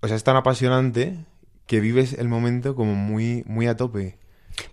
o 0.00 0.06
sea, 0.06 0.16
es 0.16 0.24
tan 0.24 0.36
apasionante 0.36 1.16
que 1.66 1.80
vives 1.80 2.12
el 2.12 2.28
momento 2.28 2.74
como 2.74 2.94
muy, 2.94 3.42
muy 3.46 3.68
a 3.68 3.76
tope. 3.76 4.18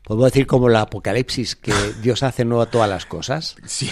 Podemos 0.04 0.32
decir 0.32 0.48
como 0.48 0.68
la 0.68 0.82
apocalipsis, 0.82 1.56
que 1.56 1.74
Dios 2.02 2.24
hace 2.24 2.44
nuevo 2.44 2.66
todas 2.66 2.90
las 2.90 3.06
cosas. 3.06 3.56
Sí. 3.66 3.90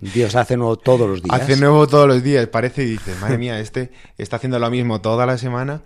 Dios 0.00 0.34
hace 0.34 0.56
nuevo 0.56 0.76
todos 0.76 1.08
los 1.08 1.22
días. 1.22 1.40
Hace 1.40 1.56
nuevo 1.56 1.86
todos 1.86 2.08
los 2.08 2.22
días, 2.22 2.46
parece 2.48 2.82
y 2.82 2.86
dices, 2.86 3.18
madre 3.20 3.38
mía, 3.38 3.60
este 3.60 3.92
está 4.18 4.36
haciendo 4.36 4.58
lo 4.58 4.68
mismo 4.68 5.00
toda 5.00 5.24
la 5.24 5.38
semana, 5.38 5.82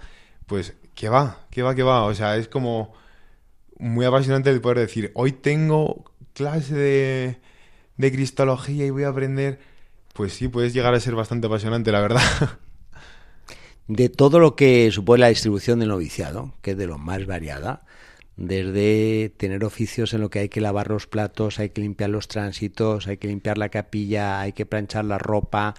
pues, 0.46 0.74
¿qué 0.94 1.10
va? 1.10 1.46
¿Qué 1.50 1.62
va? 1.62 1.74
¿Qué 1.74 1.82
va? 1.82 2.04
O 2.04 2.14
sea, 2.14 2.36
es 2.36 2.48
como 2.48 2.94
muy 3.80 4.06
apasionante 4.06 4.50
el 4.50 4.60
poder 4.60 4.78
decir, 4.78 5.10
hoy 5.14 5.32
tengo 5.32 6.04
clase 6.34 6.74
de 6.74 7.40
de 8.00 8.10
cristología 8.10 8.86
y 8.86 8.90
voy 8.90 9.04
a 9.04 9.08
aprender, 9.08 9.58
pues 10.14 10.32
sí, 10.32 10.48
puedes 10.48 10.72
llegar 10.72 10.94
a 10.94 11.00
ser 11.00 11.14
bastante 11.14 11.46
apasionante, 11.46 11.92
la 11.92 12.00
verdad. 12.00 12.22
De 13.88 14.08
todo 14.08 14.38
lo 14.38 14.54
que 14.54 14.88
supone 14.92 15.20
la 15.20 15.28
distribución 15.28 15.80
del 15.80 15.88
noviciado, 15.88 16.54
que 16.62 16.72
es 16.72 16.76
de 16.76 16.86
lo 16.86 16.96
más 16.96 17.26
variada, 17.26 17.84
desde 18.36 19.34
tener 19.36 19.64
oficios 19.64 20.14
en 20.14 20.20
lo 20.20 20.30
que 20.30 20.38
hay 20.38 20.48
que 20.48 20.60
lavar 20.60 20.88
los 20.88 21.08
platos, 21.08 21.58
hay 21.58 21.70
que 21.70 21.80
limpiar 21.80 22.08
los 22.08 22.28
tránsitos, 22.28 23.08
hay 23.08 23.16
que 23.16 23.26
limpiar 23.26 23.58
la 23.58 23.68
capilla, 23.68 24.40
hay 24.40 24.52
que 24.52 24.64
planchar 24.64 25.06
la 25.06 25.18
ropa, 25.18 25.74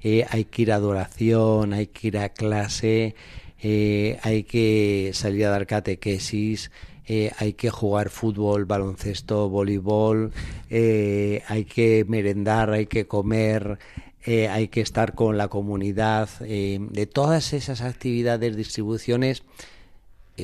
eh, 0.00 0.26
hay 0.28 0.46
que 0.46 0.62
ir 0.62 0.72
a 0.72 0.74
adoración, 0.74 1.72
hay 1.72 1.86
que 1.86 2.08
ir 2.08 2.18
a 2.18 2.30
clase, 2.30 3.14
eh, 3.62 4.18
hay 4.24 4.42
que 4.42 5.12
salir 5.14 5.46
a 5.46 5.50
dar 5.50 5.68
catequesis, 5.68 6.72
eh, 7.06 7.32
hay 7.38 7.54
que 7.54 7.70
jugar 7.70 8.10
fútbol, 8.10 8.64
baloncesto, 8.64 9.48
voleibol, 9.48 10.32
eh, 10.70 11.42
hay 11.48 11.64
que 11.64 12.04
merendar, 12.08 12.70
hay 12.70 12.86
que 12.86 13.06
comer, 13.06 13.78
eh, 14.24 14.48
hay 14.48 14.68
que 14.68 14.80
estar 14.80 15.14
con 15.14 15.36
la 15.36 15.48
comunidad. 15.48 16.28
de 16.40 17.08
todas 17.12 17.52
esas 17.52 17.80
actividades, 17.82 18.56
distribuciones, 18.56 19.42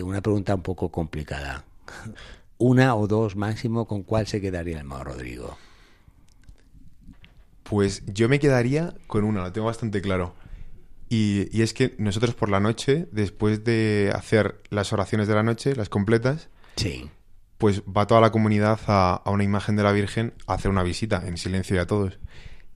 una 0.03 0.21
pregunta 0.21 0.55
un 0.55 0.63
poco 0.63 0.91
complicada. 0.91 1.65
Una 2.61 2.97
o 2.97 3.07
dos 3.07 3.37
máximo, 3.37 3.87
¿con 3.87 4.03
cuál 4.03 4.27
se 4.27 4.41
quedaría 4.41 4.75
el 4.75 4.81
hermano 4.81 5.05
Rodrigo? 5.05 5.57
Pues 7.63 8.03
yo 8.07 8.29
me 8.29 8.41
quedaría 8.41 8.95
con 9.07 9.23
una, 9.23 9.43
lo 9.43 9.53
tengo 9.53 9.69
bastante 9.69 10.01
claro. 10.01 10.35
Y, 11.09 11.63
es 11.63 11.73
que 11.73 11.95
nosotros 11.99 12.35
por 12.35 12.51
la 12.51 12.61
noche, 12.61 13.09
después 13.13 13.65
de 13.65 14.13
hacer 14.15 14.61
las 14.69 14.93
oraciones 14.93 15.27
de 15.27 15.35
la 15.35 15.43
noche, 15.43 15.75
las 15.75 15.89
completas, 15.89 16.51
sí. 16.77 17.11
pues 17.57 17.83
va 17.85 18.07
toda 18.07 18.21
la 18.21 18.31
comunidad 18.31 18.79
a, 18.87 19.23
una 19.27 19.45
imagen 19.45 19.77
de 19.77 19.83
la 19.83 19.93
Virgen 19.93 20.35
a 20.47 20.55
hacer 20.55 20.71
una 20.71 20.83
visita 20.83 21.23
en 21.27 21.39
silencio 21.39 21.77
y 21.77 21.79
a 21.79 21.87
todos. 21.87 22.19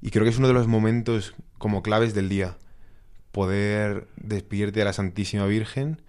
Y 0.00 0.10
creo 0.10 0.24
que 0.24 0.30
es 0.30 0.38
uno 0.38 0.48
de 0.48 0.54
los 0.54 0.66
momentos 0.66 1.34
como 1.58 1.82
claves 1.82 2.14
del 2.14 2.28
día. 2.28 2.56
Poder 3.32 4.08
despedirte 4.16 4.80
de 4.80 4.84
la 4.86 4.92
Santísima 4.92 5.46
Virgen, 5.46 6.00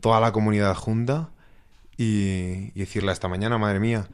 toda 0.00 0.20
la 0.20 0.32
comunidad 0.32 0.74
junta 0.74 1.30
y, 1.96 2.70
decirle 2.78 3.10
hasta 3.10 3.28
mañana, 3.28 3.58
madre 3.58 3.80
mía. 3.80 4.08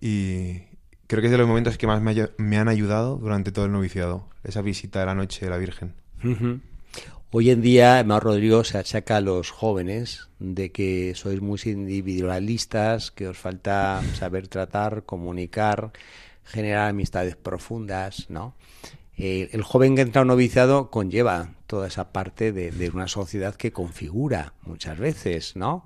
Y 0.00 0.62
creo 1.06 1.20
que 1.20 1.26
es 1.26 1.30
de 1.30 1.38
los 1.38 1.46
momentos 1.46 1.76
que 1.76 1.86
más 1.86 2.00
me, 2.00 2.58
han 2.58 2.68
ayudado 2.68 3.16
durante 3.16 3.52
todo 3.52 3.66
el 3.66 3.72
noviciado, 3.72 4.28
esa 4.44 4.62
visita 4.62 5.00
de 5.00 5.06
la 5.06 5.14
noche 5.14 5.44
de 5.44 5.50
la 5.50 5.58
Virgen. 5.58 5.94
Hoy 7.32 7.50
en 7.50 7.60
día, 7.60 8.02
Mar 8.04 8.22
Rodrigo 8.22 8.62
se 8.62 8.78
achaca 8.78 9.16
a 9.16 9.20
los 9.20 9.50
jóvenes 9.50 10.28
de 10.38 10.70
que 10.70 11.12
sois 11.16 11.40
muy 11.40 11.60
individualistas, 11.64 13.10
que 13.10 13.26
os 13.26 13.36
falta 13.36 14.00
saber 14.14 14.46
tratar, 14.46 15.02
comunicar, 15.02 15.90
generar 16.44 16.88
amistades 16.88 17.34
profundas, 17.34 18.30
¿no? 18.30 18.54
Eh, 19.16 19.48
el 19.50 19.62
joven 19.64 19.96
que 19.96 20.02
entra 20.02 20.20
a 20.20 20.22
un 20.22 20.28
noviciado 20.28 20.88
conlleva 20.92 21.50
toda 21.66 21.88
esa 21.88 22.12
parte 22.12 22.52
de, 22.52 22.90
una 22.90 23.08
sociedad 23.08 23.56
que 23.56 23.72
configura 23.72 24.54
muchas 24.62 24.96
veces, 24.96 25.56
¿no? 25.56 25.82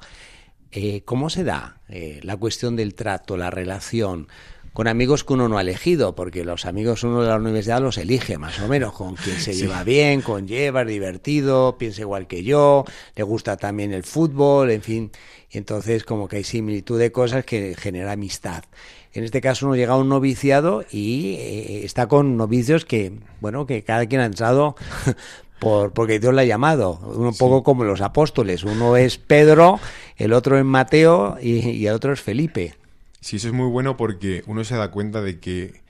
Eh, 0.72 1.02
¿Cómo 1.06 1.30
se 1.30 1.42
da 1.42 1.80
eh, 1.88 2.20
la 2.22 2.36
cuestión 2.36 2.76
del 2.76 2.94
trato, 2.94 3.38
la 3.38 3.50
relación? 3.50 4.28
Con 4.72 4.86
amigos 4.86 5.24
que 5.24 5.32
uno 5.32 5.48
no 5.48 5.58
ha 5.58 5.62
elegido, 5.62 6.14
porque 6.14 6.44
los 6.44 6.64
amigos 6.64 7.02
uno 7.02 7.22
de 7.22 7.28
la 7.28 7.36
universidad 7.36 7.80
los 7.80 7.98
elige 7.98 8.38
más 8.38 8.60
o 8.60 8.68
menos, 8.68 8.92
con 8.92 9.16
quien 9.16 9.40
se 9.40 9.54
lleva 9.54 9.82
bien, 9.82 10.22
con 10.22 10.46
lleva, 10.46 10.82
es 10.82 10.88
divertido, 10.88 11.76
piensa 11.76 12.02
igual 12.02 12.26
que 12.26 12.44
yo, 12.44 12.84
le 13.16 13.22
gusta 13.22 13.56
también 13.56 13.92
el 13.92 14.04
fútbol, 14.04 14.70
en 14.70 14.82
fin, 14.82 15.10
y 15.50 15.58
entonces 15.58 16.04
como 16.04 16.28
que 16.28 16.36
hay 16.36 16.44
similitud 16.44 16.98
de 16.98 17.10
cosas 17.10 17.44
que 17.44 17.74
genera 17.76 18.12
amistad. 18.12 18.64
En 19.12 19.24
este 19.24 19.40
caso 19.40 19.66
uno 19.66 19.74
llega 19.74 19.94
a 19.94 19.96
un 19.96 20.08
noviciado 20.08 20.84
y 20.90 21.34
eh, 21.38 21.84
está 21.84 22.06
con 22.06 22.36
novicios 22.36 22.84
que, 22.84 23.12
bueno, 23.40 23.66
que 23.66 23.82
cada 23.82 24.06
quien 24.06 24.20
ha 24.20 24.26
entrado 24.26 24.76
por, 25.58 25.92
porque 25.92 26.20
Dios 26.20 26.32
le 26.32 26.42
ha 26.42 26.44
llamado, 26.44 27.00
un 27.02 27.34
poco 27.36 27.64
como 27.64 27.82
los 27.82 28.00
apóstoles, 28.02 28.62
uno 28.62 28.96
es 28.96 29.18
Pedro, 29.18 29.80
el 30.16 30.32
otro 30.32 30.56
es 30.56 30.64
Mateo 30.64 31.38
y, 31.42 31.70
y 31.70 31.88
el 31.88 31.94
otro 31.94 32.12
es 32.12 32.20
Felipe. 32.20 32.79
Sí, 33.20 33.36
eso 33.36 33.48
es 33.48 33.54
muy 33.54 33.68
bueno 33.68 33.96
porque 33.96 34.42
uno 34.46 34.64
se 34.64 34.76
da 34.76 34.90
cuenta 34.90 35.20
de 35.20 35.40
que, 35.40 35.82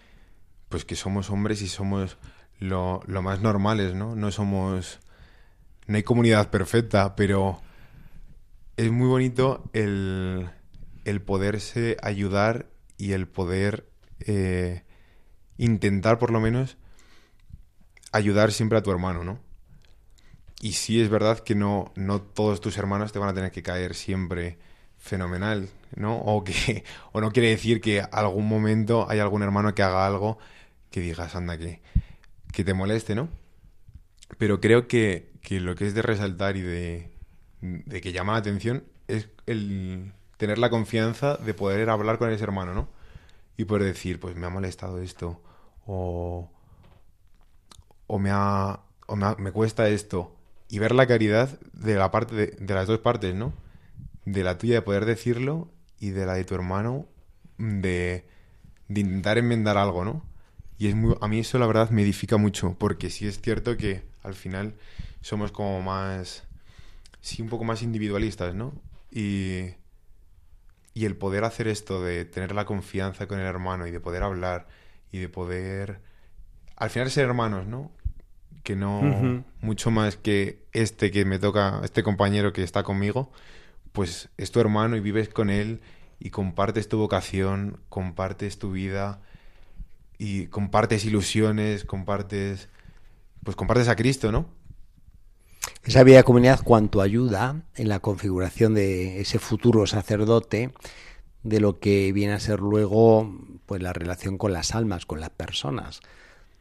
pues 0.68 0.84
que 0.84 0.96
somos 0.96 1.30
hombres 1.30 1.62
y 1.62 1.68
somos 1.68 2.18
lo, 2.58 3.02
lo 3.06 3.22
más 3.22 3.40
normales, 3.40 3.94
¿no? 3.94 4.16
No 4.16 4.30
somos, 4.32 4.99
no 5.87 5.96
hay 5.96 6.02
comunidad 6.02 6.50
perfecta, 6.50 7.14
pero 7.14 7.60
es 8.76 8.90
muy 8.90 9.06
bonito 9.06 9.62
el, 9.72 10.50
el 11.04 11.22
poderse 11.22 11.96
ayudar 12.02 12.66
y 12.99 13.12
el 13.12 13.28
poder 13.28 13.88
eh, 14.20 14.84
intentar 15.56 16.18
por 16.18 16.30
lo 16.30 16.40
menos 16.40 16.76
ayudar 18.12 18.52
siempre 18.52 18.78
a 18.78 18.82
tu 18.82 18.90
hermano, 18.90 19.25
¿no? 19.25 19.38
Y 20.60 20.72
sí 20.72 21.00
es 21.00 21.08
verdad 21.08 21.38
que 21.40 21.54
no, 21.54 21.92
no 21.94 22.20
todos 22.20 22.60
tus 22.60 22.76
hermanos 22.76 23.12
te 23.12 23.18
van 23.18 23.30
a 23.30 23.34
tener 23.34 23.50
que 23.50 23.62
caer 23.62 23.94
siempre 23.94 24.58
fenomenal, 25.00 25.69
¿no? 25.97 26.19
O 26.19 26.45
que 26.45 26.85
o 27.12 27.21
no 27.21 27.33
quiere 27.33 27.49
decir 27.49 27.80
que 27.80 28.00
algún 28.00 28.47
momento 28.47 29.07
hay 29.09 29.19
algún 29.19 29.42
hermano 29.42 29.75
que 29.75 29.83
haga 29.83 30.07
algo 30.07 30.38
que 30.90 31.00
digas, 31.00 31.35
anda, 31.35 31.59
que, 31.59 31.80
que 32.52 32.64
te 32.64 32.75
moleste, 32.75 33.14
¿no? 33.14 33.28
Pero 34.38 34.61
creo 34.61 34.87
que, 34.87 35.33
que 35.42 35.61
lo 35.61 35.75
que 35.75 35.87
es 35.87 35.95
de 35.95 36.02
resaltar 36.02 36.57
y 36.57 36.62
de, 36.62 37.11
de 37.61 38.00
que 38.00 38.12
llama 38.12 38.33
la 38.35 38.38
atención 38.38 38.85
es 39.09 39.28
el 39.47 40.12
tener 40.37 40.59
la 40.59 40.71
confianza 40.71 41.37
de 41.37 41.54
poder 41.54 41.90
hablar 41.90 42.19
con 42.19 42.30
ese 42.30 42.45
hermano, 42.45 42.75
¿no? 42.75 42.88
Y 43.57 43.64
poder 43.64 43.85
decir, 43.85 44.21
pues 44.21 44.37
me 44.37 44.47
ha 44.47 44.50
molestado 44.50 45.00
esto, 45.00 45.40
o, 45.87 46.50
o, 48.07 48.19
me, 48.19 48.30
ha, 48.33 48.80
o 49.07 49.16
me, 49.16 49.52
cuesta 49.52 49.88
esto, 49.88 50.35
y 50.69 50.78
ver 50.78 50.95
la 50.95 51.07
caridad 51.07 51.61
de 51.73 51.97
la 51.97 52.11
parte 52.11 52.35
de, 52.35 52.47
de, 52.59 52.75
las 52.75 52.87
dos 52.87 53.00
partes, 53.00 53.35
¿no? 53.35 53.52
De 54.25 54.45
la 54.45 54.59
tuya 54.59 54.75
de 54.75 54.83
poder 54.83 55.05
decirlo 55.05 55.73
y 55.99 56.11
de 56.11 56.27
la 56.27 56.35
de 56.35 56.45
tu 56.45 56.55
hermano 56.55 57.07
de, 57.59 58.25
de 58.89 59.00
intentar 59.00 59.39
enmendar 59.39 59.77
algo, 59.77 60.05
¿no? 60.05 60.25
Y 60.79 60.89
es 60.89 60.95
muy, 60.95 61.15
a 61.21 61.29
mí 61.29 61.41
eso 61.41 61.59
la 61.59 61.67
verdad 61.67 61.91
me 61.91 62.03
edifica 62.03 62.39
mucho, 62.39 62.75
porque 62.79 63.11
sí 63.11 63.27
es 63.27 63.41
cierto 63.41 63.77
que 63.77 64.03
al 64.23 64.35
final 64.35 64.75
somos 65.21 65.53
como 65.53 65.83
más, 65.83 66.45
sí, 67.21 67.43
un 67.43 67.49
poco 67.49 67.65
más 67.65 67.83
individualistas, 67.83 68.55
¿no? 68.55 68.73
Y, 69.11 69.75
y 70.95 71.05
el 71.05 71.17
poder 71.17 71.45
hacer 71.45 71.69
esto 71.69 72.03
de 72.03 72.25
tener 72.25 72.53
la 72.53 72.65
confianza 72.65 73.27
con 73.27 73.39
el 73.39 73.47
hermano 73.47 73.87
y 73.87 73.91
de 73.91 74.00
poder 74.00 74.23
hablar 74.23 74.69
y 75.12 75.19
de 75.19 75.29
poder, 75.29 76.00
al 76.77 76.91
final 76.91 77.11
ser 77.11 77.27
hermanos, 77.27 77.67
¿no? 77.67 77.93
Que 78.62 78.77
no, 78.77 79.45
mucho 79.61 79.91
más 79.91 80.17
que 80.17 80.65
este 80.73 81.11
que 81.11 81.25
me 81.25 81.39
toca, 81.39 81.81
este 81.85 82.03
compañero 82.03 82.53
que 82.53 82.62
está 82.62 82.83
conmigo, 82.83 83.31
pues 83.92 84.28
es 84.37 84.50
tu 84.50 84.61
hermano 84.61 84.97
y 84.97 85.00
vives 85.00 85.28
con 85.28 85.50
él 85.50 85.80
y 86.18 86.30
compartes 86.30 86.88
tu 86.88 86.99
vocación, 86.99 87.80
compartes 87.88 88.59
tu 88.59 88.73
vida 88.73 89.20
y 90.18 90.47
compartes 90.47 91.04
ilusiones, 91.04 91.85
compartes, 91.85 92.68
pues 93.42 93.56
compartes 93.56 93.88
a 93.88 93.97
Cristo, 93.97 94.30
¿no? 94.30 94.47
Esa 95.82 96.04
vida 96.04 96.18
de 96.18 96.25
comunidad 96.25 96.61
cuanto 96.62 97.00
ayuda 97.00 97.62
en 97.75 97.88
la 97.88 98.00
configuración 98.00 98.75
de 98.75 99.20
ese 99.20 99.38
futuro 99.38 99.87
sacerdote, 99.87 100.73
de 101.42 101.61
lo 101.61 101.80
que 101.80 102.12
viene 102.12 102.35
a 102.35 102.40
ser 102.40 102.61
luego 102.61 103.35
pues 103.64 103.82
la 103.82 103.92
relación 103.92 104.37
con 104.37 104.52
las 104.52 104.75
almas, 104.75 105.06
con 105.06 105.20
las 105.20 105.30
personas, 105.30 106.00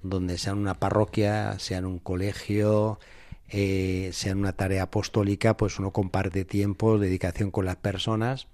donde 0.04 0.38
sea 0.38 0.54
una 0.54 0.76
parroquia, 0.76 1.60
sea 1.60 1.80
un 1.80 2.00
colegio, 2.00 3.00
eh, 3.50 4.10
sea 4.14 4.36
una 4.36 4.54
tarea 4.54 4.84
apostólica, 4.84 5.58
pues 5.58 5.80
uno 5.80 5.92
comparte 5.92 6.46
tiempo, 6.46 7.00
dedicación 7.00 7.52
con 7.52 7.66
las 7.66 7.78
personas 7.78 8.48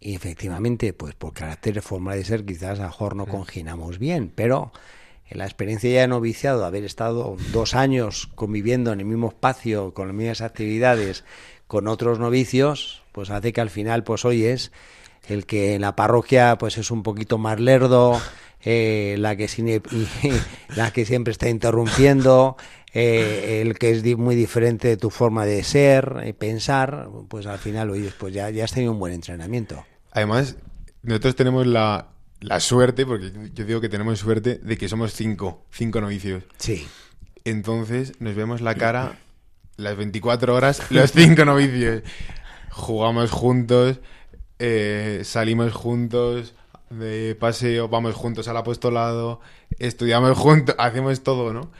y 0.00 0.14
efectivamente, 0.14 0.94
pues 0.94 1.14
por 1.14 1.34
carácter, 1.34 1.82
forma 1.82 2.14
de 2.14 2.24
ser, 2.24 2.44
quizás 2.46 2.80
a 2.80 2.84
mejor 2.84 3.14
no 3.16 3.26
conginamos 3.26 3.98
bien, 3.98 4.32
pero 4.34 4.72
en 5.28 5.38
la 5.38 5.44
experiencia 5.44 5.90
ya 5.90 6.00
de 6.00 6.08
noviciado, 6.08 6.64
haber 6.64 6.84
estado 6.84 7.36
dos 7.52 7.74
años 7.74 8.28
conviviendo 8.34 8.92
en 8.92 9.00
el 9.00 9.06
mismo 9.06 9.28
espacio, 9.28 9.92
con 9.92 10.08
las 10.08 10.16
mismas 10.16 10.40
actividades, 10.40 11.24
con 11.66 11.86
otros 11.86 12.18
novicios, 12.18 13.02
pues 13.12 13.30
hace 13.30 13.52
que 13.52 13.60
al 13.60 13.70
final, 13.70 14.02
pues 14.02 14.24
hoy 14.24 14.44
es 14.44 14.72
el 15.28 15.44
que 15.44 15.74
en 15.74 15.82
la 15.82 15.94
parroquia 15.94 16.56
pues 16.58 16.78
es 16.78 16.90
un 16.90 17.02
poquito 17.02 17.36
más 17.36 17.60
lerdo, 17.60 18.20
eh, 18.62 19.16
la, 19.18 19.36
que 19.36 19.48
la 20.76 20.92
que 20.92 21.04
siempre 21.04 21.32
está 21.32 21.48
interrumpiendo, 21.48 22.56
eh, 22.92 23.62
el 23.62 23.78
que 23.78 23.90
es 23.90 24.04
muy 24.16 24.34
diferente 24.34 24.88
de 24.88 24.96
tu 24.96 25.10
forma 25.10 25.46
de 25.46 25.62
ser 25.62 26.22
y 26.26 26.32
pensar, 26.32 27.08
pues 27.28 27.46
al 27.46 27.58
final, 27.58 27.90
oye, 27.90 28.12
pues 28.18 28.34
ya, 28.34 28.50
ya 28.50 28.64
has 28.64 28.72
tenido 28.72 28.92
un 28.92 28.98
buen 28.98 29.12
entrenamiento. 29.12 29.84
Además, 30.12 30.56
nosotros 31.02 31.36
tenemos 31.36 31.66
la, 31.66 32.08
la 32.40 32.60
suerte, 32.60 33.06
porque 33.06 33.32
yo 33.54 33.64
digo 33.64 33.80
que 33.80 33.88
tenemos 33.88 34.18
suerte, 34.18 34.56
de 34.56 34.76
que 34.76 34.88
somos 34.88 35.12
cinco, 35.12 35.64
cinco 35.70 36.00
novicios. 36.00 36.44
Sí. 36.58 36.86
Entonces 37.44 38.12
nos 38.18 38.34
vemos 38.34 38.60
la 38.60 38.74
cara 38.74 39.18
las 39.76 39.96
24 39.96 40.54
horas, 40.54 40.82
los 40.90 41.12
cinco 41.12 41.44
novicios. 41.44 42.02
Jugamos 42.70 43.30
juntos, 43.30 44.00
eh, 44.58 45.22
salimos 45.24 45.72
juntos, 45.72 46.54
de 46.90 47.36
paseo, 47.38 47.88
vamos 47.88 48.14
juntos 48.14 48.48
al 48.48 48.56
apostolado, 48.56 49.40
estudiamos 49.78 50.36
juntos, 50.36 50.74
hacemos 50.78 51.22
todo, 51.22 51.52
¿no? 51.52 51.70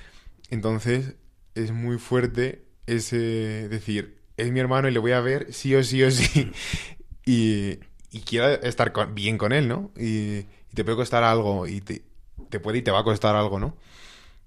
Entonces 0.50 1.14
es 1.54 1.72
muy 1.72 1.98
fuerte 1.98 2.64
ese 2.86 3.68
decir, 3.68 4.20
es 4.36 4.50
mi 4.50 4.60
hermano 4.60 4.88
y 4.88 4.92
le 4.92 4.98
voy 4.98 5.12
a 5.12 5.20
ver 5.20 5.52
sí 5.52 5.74
o 5.74 5.82
sí 5.82 6.02
o 6.02 6.10
sí. 6.10 6.50
y, 7.24 7.78
y 8.10 8.20
quiero 8.20 8.48
estar 8.48 8.92
bien 9.12 9.38
con 9.38 9.52
él, 9.52 9.68
¿no? 9.68 9.90
Y, 9.96 10.46
te 10.74 10.84
puede 10.84 10.96
costar 10.96 11.24
algo 11.24 11.66
y 11.66 11.80
te, 11.80 12.60
puede 12.60 12.78
y 12.78 12.82
te 12.82 12.92
va 12.92 13.00
a 13.00 13.04
costar 13.04 13.34
algo, 13.34 13.58
¿no? 13.58 13.76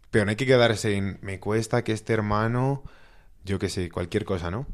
Pero 0.09 0.23
no 0.23 0.29
hay 0.29 0.37
que 0.37 0.45
quedarse 0.45 0.95
en, 0.95 1.19
me 1.21 1.39
cuesta 1.39 1.83
que 1.83 1.91
este 1.91 2.13
hermano, 2.13 2.83
yo 3.43 3.59
qué 3.59 3.67
sé, 3.67 3.89
cualquier 3.89 4.23
cosa, 4.23 4.49
¿no? 4.49 4.65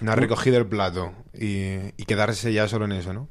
No 0.00 0.12
ha 0.12 0.14
recogido 0.14 0.58
el 0.58 0.66
plato 0.66 1.12
y, 1.34 1.92
y 1.96 2.04
quedarse 2.06 2.52
ya 2.52 2.68
solo 2.68 2.84
en 2.84 2.92
eso, 2.92 3.12
¿no? 3.12 3.28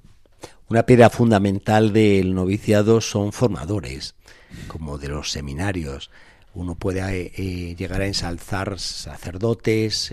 Una 0.68 0.86
piedra 0.86 1.10
fundamental 1.10 1.94
del 1.94 2.34
noviciado 2.34 3.00
son 3.00 3.32
formadores, 3.32 4.16
como 4.68 4.98
de 4.98 5.08
los 5.08 5.32
seminarios. 5.32 6.10
Uno 6.56 6.76
puede 6.76 7.02
eh, 7.02 7.32
eh, 7.36 7.76
llegar 7.76 8.02
a 8.02 8.08
ensalzar 8.08 8.80
sacerdotes, 8.80 10.12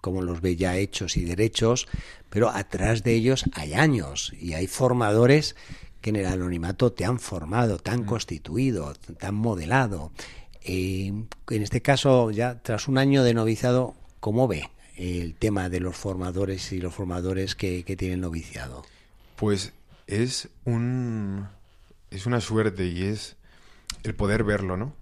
como 0.00 0.20
los 0.20 0.40
ve 0.40 0.56
ya 0.56 0.76
hechos 0.76 1.16
y 1.16 1.24
derechos, 1.24 1.88
pero 2.28 2.50
atrás 2.50 3.02
de 3.02 3.14
ellos 3.14 3.44
hay 3.54 3.74
años 3.74 4.32
y 4.38 4.52
hay 4.54 4.66
formadores 4.66 5.56
que 6.00 6.10
en 6.10 6.16
el 6.16 6.26
anonimato 6.26 6.92
te 6.92 7.04
han 7.04 7.18
formado, 7.18 7.78
te 7.78 7.90
han 7.90 8.02
mm. 8.02 8.06
constituido, 8.06 8.94
te 8.94 9.26
han 9.26 9.34
modelado. 9.34 10.12
Eh, 10.62 11.06
en 11.06 11.62
este 11.62 11.80
caso, 11.82 12.30
ya 12.30 12.60
tras 12.62 12.88
un 12.88 12.98
año 12.98 13.22
de 13.24 13.34
noviciado, 13.34 13.94
¿cómo 14.20 14.48
ve 14.48 14.68
el 14.96 15.34
tema 15.34 15.68
de 15.68 15.80
los 15.80 15.96
formadores 15.96 16.72
y 16.72 16.80
los 16.80 16.94
formadores 16.94 17.54
que, 17.54 17.84
que 17.84 17.96
tienen 17.96 18.20
noviciado? 18.20 18.84
Pues 19.36 19.72
es 20.06 20.48
un 20.64 21.48
es 22.10 22.26
una 22.26 22.40
suerte 22.40 22.86
y 22.86 23.02
es 23.04 23.36
el 24.04 24.14
poder 24.14 24.44
verlo, 24.44 24.76
¿no? 24.76 24.94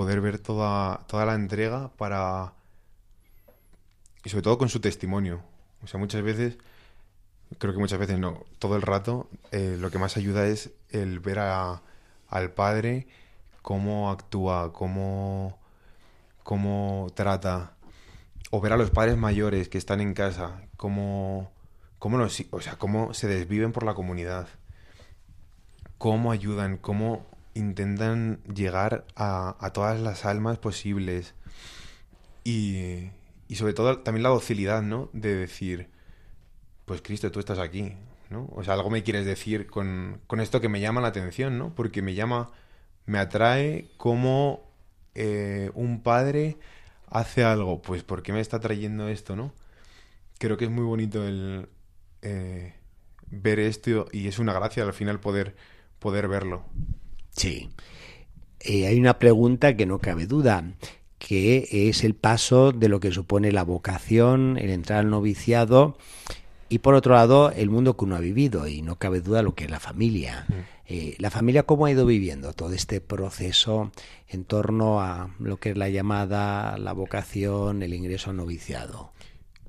Poder 0.00 0.22
ver 0.22 0.38
toda, 0.38 1.04
toda 1.08 1.26
la 1.26 1.34
entrega 1.34 1.90
para... 1.98 2.54
Y 4.24 4.30
sobre 4.30 4.40
todo 4.40 4.56
con 4.56 4.70
su 4.70 4.80
testimonio. 4.80 5.42
O 5.82 5.86
sea, 5.86 6.00
muchas 6.00 6.22
veces, 6.22 6.56
creo 7.58 7.74
que 7.74 7.78
muchas 7.78 7.98
veces 7.98 8.18
no, 8.18 8.46
todo 8.58 8.76
el 8.76 8.80
rato, 8.80 9.28
eh, 9.52 9.76
lo 9.78 9.90
que 9.90 9.98
más 9.98 10.16
ayuda 10.16 10.46
es 10.46 10.70
el 10.88 11.20
ver 11.20 11.40
a, 11.40 11.82
al 12.28 12.50
padre 12.50 13.08
cómo 13.60 14.10
actúa, 14.10 14.72
cómo, 14.72 15.58
cómo 16.44 17.08
trata. 17.12 17.74
O 18.50 18.62
ver 18.62 18.72
a 18.72 18.78
los 18.78 18.90
padres 18.90 19.18
mayores 19.18 19.68
que 19.68 19.76
están 19.76 20.00
en 20.00 20.14
casa, 20.14 20.62
cómo, 20.78 21.52
cómo, 21.98 22.16
o 22.16 22.60
sea, 22.62 22.76
cómo 22.78 23.12
se 23.12 23.28
desviven 23.28 23.72
por 23.72 23.84
la 23.84 23.92
comunidad. 23.92 24.48
Cómo 25.98 26.32
ayudan, 26.32 26.78
cómo 26.78 27.26
intentan 27.54 28.42
llegar 28.44 29.06
a, 29.16 29.70
todas 29.72 30.00
las 30.00 30.24
almas 30.24 30.58
posibles 30.58 31.34
y, 32.44 33.10
y, 33.48 33.56
sobre 33.56 33.74
todo 33.74 34.00
también 34.00 34.22
la 34.22 34.28
docilidad, 34.30 34.82
¿no? 34.82 35.10
De 35.12 35.34
decir, 35.34 35.88
pues 36.86 37.02
Cristo, 37.02 37.30
tú 37.30 37.40
estás 37.40 37.58
aquí, 37.58 37.94
¿no? 38.30 38.48
O 38.52 38.64
sea, 38.64 38.74
algo 38.74 38.90
me 38.90 39.02
quieres 39.02 39.26
decir 39.26 39.66
con, 39.66 40.20
con 40.26 40.40
esto 40.40 40.60
que 40.60 40.68
me 40.68 40.80
llama 40.80 41.00
la 41.00 41.08
atención, 41.08 41.58
¿no? 41.58 41.74
Porque 41.74 42.02
me 42.02 42.14
llama, 42.14 42.50
me 43.06 43.18
atrae 43.18 43.90
como 43.96 44.70
eh, 45.14 45.70
un 45.74 46.02
padre 46.02 46.56
hace 47.08 47.44
algo, 47.44 47.82
pues 47.82 48.04
¿por 48.04 48.22
qué 48.22 48.32
me 48.32 48.40
está 48.40 48.60
trayendo 48.60 49.08
esto, 49.08 49.36
no? 49.36 49.52
Creo 50.38 50.56
que 50.56 50.64
es 50.66 50.70
muy 50.70 50.84
bonito 50.84 51.26
el 51.26 51.68
eh, 52.22 52.74
ver 53.30 53.60
esto 53.60 54.06
y 54.12 54.28
es 54.28 54.38
una 54.38 54.52
gracia 54.52 54.82
al 54.84 54.92
final 54.92 55.20
poder, 55.20 55.56
poder 55.98 56.28
verlo. 56.28 56.64
Sí. 57.32 57.70
Eh, 58.60 58.86
hay 58.86 59.00
una 59.00 59.18
pregunta 59.18 59.76
que 59.76 59.86
no 59.86 59.98
cabe 59.98 60.26
duda, 60.26 60.64
que 61.18 61.88
es 61.88 62.04
el 62.04 62.14
paso 62.14 62.72
de 62.72 62.88
lo 62.88 63.00
que 63.00 63.12
supone 63.12 63.52
la 63.52 63.62
vocación, 63.62 64.58
el 64.58 64.70
entrar 64.70 65.00
al 65.00 65.10
noviciado 65.10 65.96
y 66.68 66.78
por 66.78 66.94
otro 66.94 67.14
lado 67.14 67.50
el 67.50 67.68
mundo 67.68 67.96
que 67.96 68.04
uno 68.04 68.16
ha 68.16 68.20
vivido 68.20 68.68
y 68.68 68.80
no 68.80 68.96
cabe 68.96 69.20
duda 69.20 69.42
lo 69.42 69.54
que 69.54 69.64
es 69.64 69.70
la 69.70 69.80
familia. 69.80 70.46
Mm. 70.48 70.52
Eh, 70.86 71.16
la 71.18 71.30
familia 71.30 71.64
cómo 71.64 71.86
ha 71.86 71.90
ido 71.90 72.06
viviendo 72.06 72.52
todo 72.52 72.72
este 72.72 73.00
proceso 73.00 73.92
en 74.28 74.44
torno 74.44 75.00
a 75.00 75.34
lo 75.38 75.58
que 75.58 75.70
es 75.70 75.76
la 75.76 75.88
llamada, 75.88 76.78
la 76.78 76.92
vocación, 76.92 77.82
el 77.82 77.92
ingreso 77.92 78.30
al 78.30 78.36
noviciado. 78.36 79.12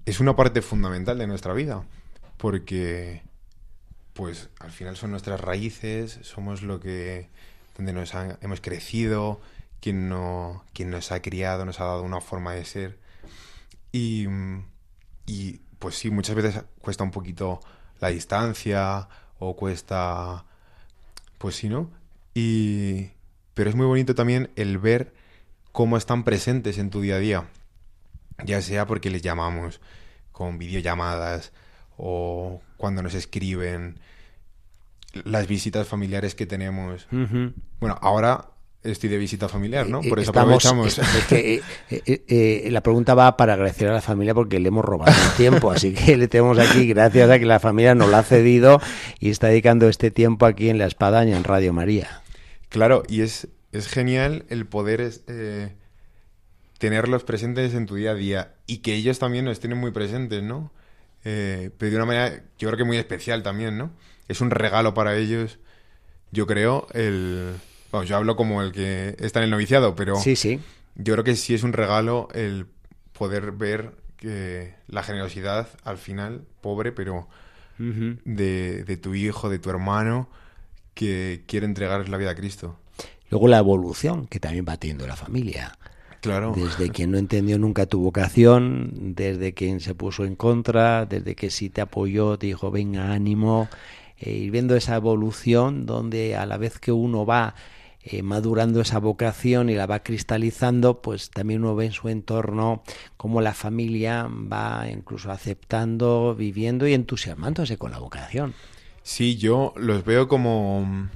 Es 0.05 0.19
una 0.19 0.35
parte 0.35 0.61
fundamental 0.61 1.17
de 1.17 1.27
nuestra 1.27 1.53
vida 1.53 1.83
porque 2.37 3.23
pues 4.13 4.49
al 4.59 4.71
final 4.71 4.95
son 4.95 5.11
nuestras 5.11 5.39
raíces, 5.39 6.19
somos 6.21 6.61
lo 6.61 6.79
que, 6.79 7.29
donde 7.75 7.93
nos 7.93 8.13
hemos 8.41 8.61
crecido, 8.61 9.41
quien, 9.79 10.09
no, 10.09 10.63
quien 10.73 10.89
nos 10.89 11.11
ha 11.11 11.21
criado, 11.21 11.65
nos 11.65 11.79
ha 11.79 11.85
dado 11.85 12.03
una 12.03 12.21
forma 12.21 12.53
de 12.53 12.65
ser. 12.65 12.99
Y, 13.91 14.27
y 15.25 15.61
pues 15.79 15.95
sí, 15.95 16.11
muchas 16.11 16.35
veces 16.35 16.63
cuesta 16.79 17.03
un 17.03 17.11
poquito 17.11 17.59
la 17.99 18.09
distancia 18.09 19.07
o 19.39 19.55
cuesta, 19.55 20.45
pues 21.37 21.55
sí, 21.55 21.69
¿no? 21.69 21.89
Y, 22.33 23.11
pero 23.53 23.69
es 23.69 23.75
muy 23.75 23.85
bonito 23.85 24.15
también 24.15 24.51
el 24.55 24.77
ver 24.77 25.13
cómo 25.71 25.97
están 25.97 26.23
presentes 26.23 26.77
en 26.77 26.89
tu 26.89 27.01
día 27.01 27.15
a 27.15 27.19
día, 27.19 27.49
ya 28.45 28.61
sea 28.61 28.85
porque 28.85 29.09
les 29.09 29.21
llamamos 29.21 29.81
con 30.31 30.57
videollamadas 30.57 31.51
o 31.97 32.61
cuando 32.77 33.01
nos 33.01 33.13
escriben, 33.13 33.99
las 35.25 35.47
visitas 35.47 35.87
familiares 35.87 36.35
que 36.35 36.45
tenemos. 36.45 37.07
Bueno, 37.79 37.97
ahora 38.01 38.51
estoy 38.83 39.09
de 39.09 39.17
visita 39.17 39.47
familiar, 39.47 39.87
¿no? 39.87 40.01
Por 40.01 40.19
eso 40.19 40.31
aprovechamos. 40.31 40.99
que, 41.29 41.61
eh, 41.89 42.23
eh, 42.27 42.67
la 42.71 42.81
pregunta 42.81 43.13
va 43.13 43.37
para 43.37 43.53
agradecer 43.53 43.87
a 43.89 43.93
la 43.93 44.01
familia 44.01 44.33
porque 44.33 44.59
le 44.59 44.69
hemos 44.69 44.83
robado 44.83 45.11
el 45.11 45.37
tiempo, 45.37 45.71
así 45.71 45.93
que 45.93 46.17
le 46.17 46.27
tenemos 46.27 46.57
aquí 46.57 46.87
gracias 46.87 47.29
a 47.29 47.39
que 47.39 47.45
la 47.45 47.59
familia 47.59 47.95
nos 47.95 48.09
lo 48.09 48.17
ha 48.17 48.23
cedido 48.23 48.81
y 49.19 49.29
está 49.29 49.47
dedicando 49.47 49.87
este 49.87 50.11
tiempo 50.11 50.45
aquí 50.45 50.69
en 50.69 50.77
La 50.77 50.85
Espadaña, 50.85 51.37
en 51.37 51.43
Radio 51.43 51.73
María. 51.73 52.21
Claro, 52.69 53.03
y 53.07 53.21
es, 53.21 53.47
es 53.71 53.87
genial 53.87 54.45
el 54.49 54.65
poder 54.65 55.11
eh, 55.27 55.75
tenerlos 56.79 57.23
presentes 57.23 57.73
en 57.73 57.85
tu 57.85 57.95
día 57.95 58.11
a 58.11 58.15
día 58.15 58.55
y 58.65 58.77
que 58.77 58.95
ellos 58.95 59.19
también 59.19 59.45
nos 59.45 59.59
tienen 59.59 59.77
muy 59.77 59.91
presentes, 59.91 60.41
¿no? 60.43 60.71
pero 61.23 61.91
de 61.91 61.95
una 61.95 62.05
manera, 62.07 62.41
yo 62.57 62.67
creo 62.69 62.77
que 62.77 62.83
muy 62.83 62.97
especial 62.97 63.43
también, 63.43 63.77
¿no? 63.77 63.91
Es 64.31 64.41
un 64.41 64.49
regalo 64.49 64.93
para 64.93 65.15
ellos, 65.17 65.59
yo 66.31 66.47
creo, 66.47 66.87
el 66.93 67.53
bueno, 67.91 68.05
yo 68.05 68.15
hablo 68.15 68.35
como 68.35 68.61
el 68.61 68.71
que 68.71 69.15
está 69.19 69.39
en 69.39 69.45
el 69.45 69.51
noviciado, 69.51 69.95
pero 69.95 70.15
sí, 70.15 70.35
sí. 70.35 70.59
yo 70.95 71.13
creo 71.13 71.23
que 71.23 71.35
sí 71.35 71.53
es 71.53 71.63
un 71.63 71.73
regalo 71.73 72.29
el 72.33 72.65
poder 73.11 73.51
ver 73.51 73.91
que 74.15 74.73
la 74.87 75.03
generosidad 75.03 75.67
al 75.83 75.97
final, 75.97 76.43
pobre, 76.61 76.91
pero 76.91 77.27
de, 77.77 78.83
de, 78.83 78.97
tu 78.97 79.15
hijo, 79.15 79.49
de 79.49 79.57
tu 79.57 79.71
hermano, 79.71 80.29
que 80.93 81.43
quiere 81.47 81.65
entregar 81.65 82.07
la 82.07 82.17
vida 82.17 82.31
a 82.31 82.35
Cristo. 82.35 82.77
Luego 83.31 83.47
la 83.47 83.57
evolución 83.57 84.27
que 84.27 84.39
también 84.39 84.65
va 84.67 84.77
teniendo 84.77 85.07
la 85.07 85.15
familia. 85.15 85.75
Claro. 86.21 86.53
Desde 86.55 86.91
quien 86.91 87.09
no 87.09 87.17
entendió 87.17 87.57
nunca 87.57 87.87
tu 87.87 87.99
vocación, 87.99 89.15
desde 89.15 89.55
quien 89.55 89.79
se 89.79 89.95
puso 89.95 90.25
en 90.25 90.35
contra, 90.35 91.07
desde 91.07 91.33
que 91.33 91.49
sí 91.49 91.71
te 91.71 91.81
apoyó, 91.81 92.37
te 92.37 92.45
dijo, 92.45 92.69
venga, 92.69 93.11
ánimo, 93.11 93.67
e 94.21 94.31
ir 94.31 94.51
viendo 94.51 94.75
esa 94.75 94.95
evolución 94.95 95.85
donde 95.85 96.35
a 96.35 96.45
la 96.45 96.57
vez 96.57 96.79
que 96.79 96.91
uno 96.91 97.25
va 97.25 97.55
eh, 98.03 98.23
madurando 98.23 98.81
esa 98.81 98.99
vocación 98.99 99.69
y 99.69 99.75
la 99.75 99.87
va 99.87 100.03
cristalizando, 100.03 101.01
pues 101.01 101.31
también 101.31 101.63
uno 101.63 101.75
ve 101.75 101.87
en 101.87 101.91
su 101.91 102.07
entorno 102.07 102.83
cómo 103.17 103.41
la 103.41 103.53
familia 103.53 104.27
va 104.29 104.87
incluso 104.89 105.31
aceptando, 105.31 106.35
viviendo 106.35 106.87
y 106.87 106.93
entusiasmándose 106.93 107.77
con 107.77 107.91
la 107.91 107.99
vocación. 107.99 108.53
Sí, 109.03 109.37
yo 109.37 109.73
los 109.75 110.05
veo 110.05 110.27
como 110.27 111.09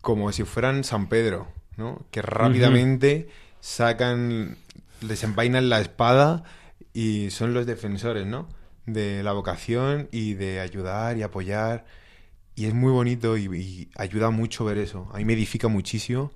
como 0.00 0.32
si 0.32 0.42
fueran 0.42 0.84
San 0.84 1.08
Pedro, 1.08 1.46
¿no? 1.76 2.04
Que 2.10 2.22
rápidamente 2.22 3.28
sacan, 3.60 4.58
desenvainan 5.00 5.68
la 5.70 5.80
espada 5.80 6.42
y 6.92 7.30
son 7.30 7.54
los 7.54 7.66
defensores, 7.66 8.26
¿no? 8.26 8.48
De 8.86 9.22
la 9.22 9.32
vocación 9.32 10.08
y 10.10 10.34
de 10.34 10.60
ayudar 10.60 11.16
y 11.16 11.22
apoyar 11.22 11.84
y 12.54 12.66
es 12.66 12.74
muy 12.74 12.92
bonito 12.92 13.38
y, 13.38 13.90
ayuda 13.96 14.30
mucho 14.30 14.64
ver 14.64 14.78
eso. 14.78 15.08
A 15.12 15.18
mí 15.18 15.24
me 15.24 15.32
edifica 15.34 15.68
muchísimo 15.68 16.32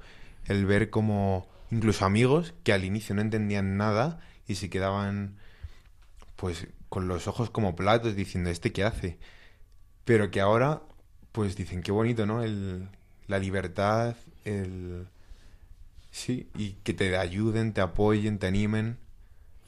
el 0.46 0.64
ver 0.66 0.90
como 0.90 1.46
incluso 1.70 2.04
amigos 2.04 2.54
que 2.62 2.72
al 2.72 2.84
inicio 2.84 3.14
no 3.14 3.20
entendían 3.20 3.76
nada 3.76 4.20
y 4.46 4.54
se 4.54 4.70
quedaban 4.70 5.36
pues 6.36 6.68
con 6.88 7.08
los 7.08 7.26
ojos 7.26 7.50
como 7.50 7.74
platos 7.76 8.14
diciendo 8.16 8.50
este 8.50 8.72
qué 8.72 8.84
hace. 8.84 9.18
Pero 10.04 10.30
que 10.30 10.40
ahora 10.40 10.82
pues 11.32 11.56
dicen 11.56 11.82
qué 11.82 11.92
bonito, 11.92 12.26
¿no? 12.26 12.42
El, 12.42 12.88
la 13.26 13.38
libertad, 13.38 14.16
el... 14.44 15.08
Sí, 16.10 16.48
y 16.56 16.72
que 16.82 16.94
te 16.94 17.16
ayuden, 17.18 17.74
te 17.74 17.82
apoyen, 17.82 18.38
te 18.38 18.46
animen, 18.46 18.96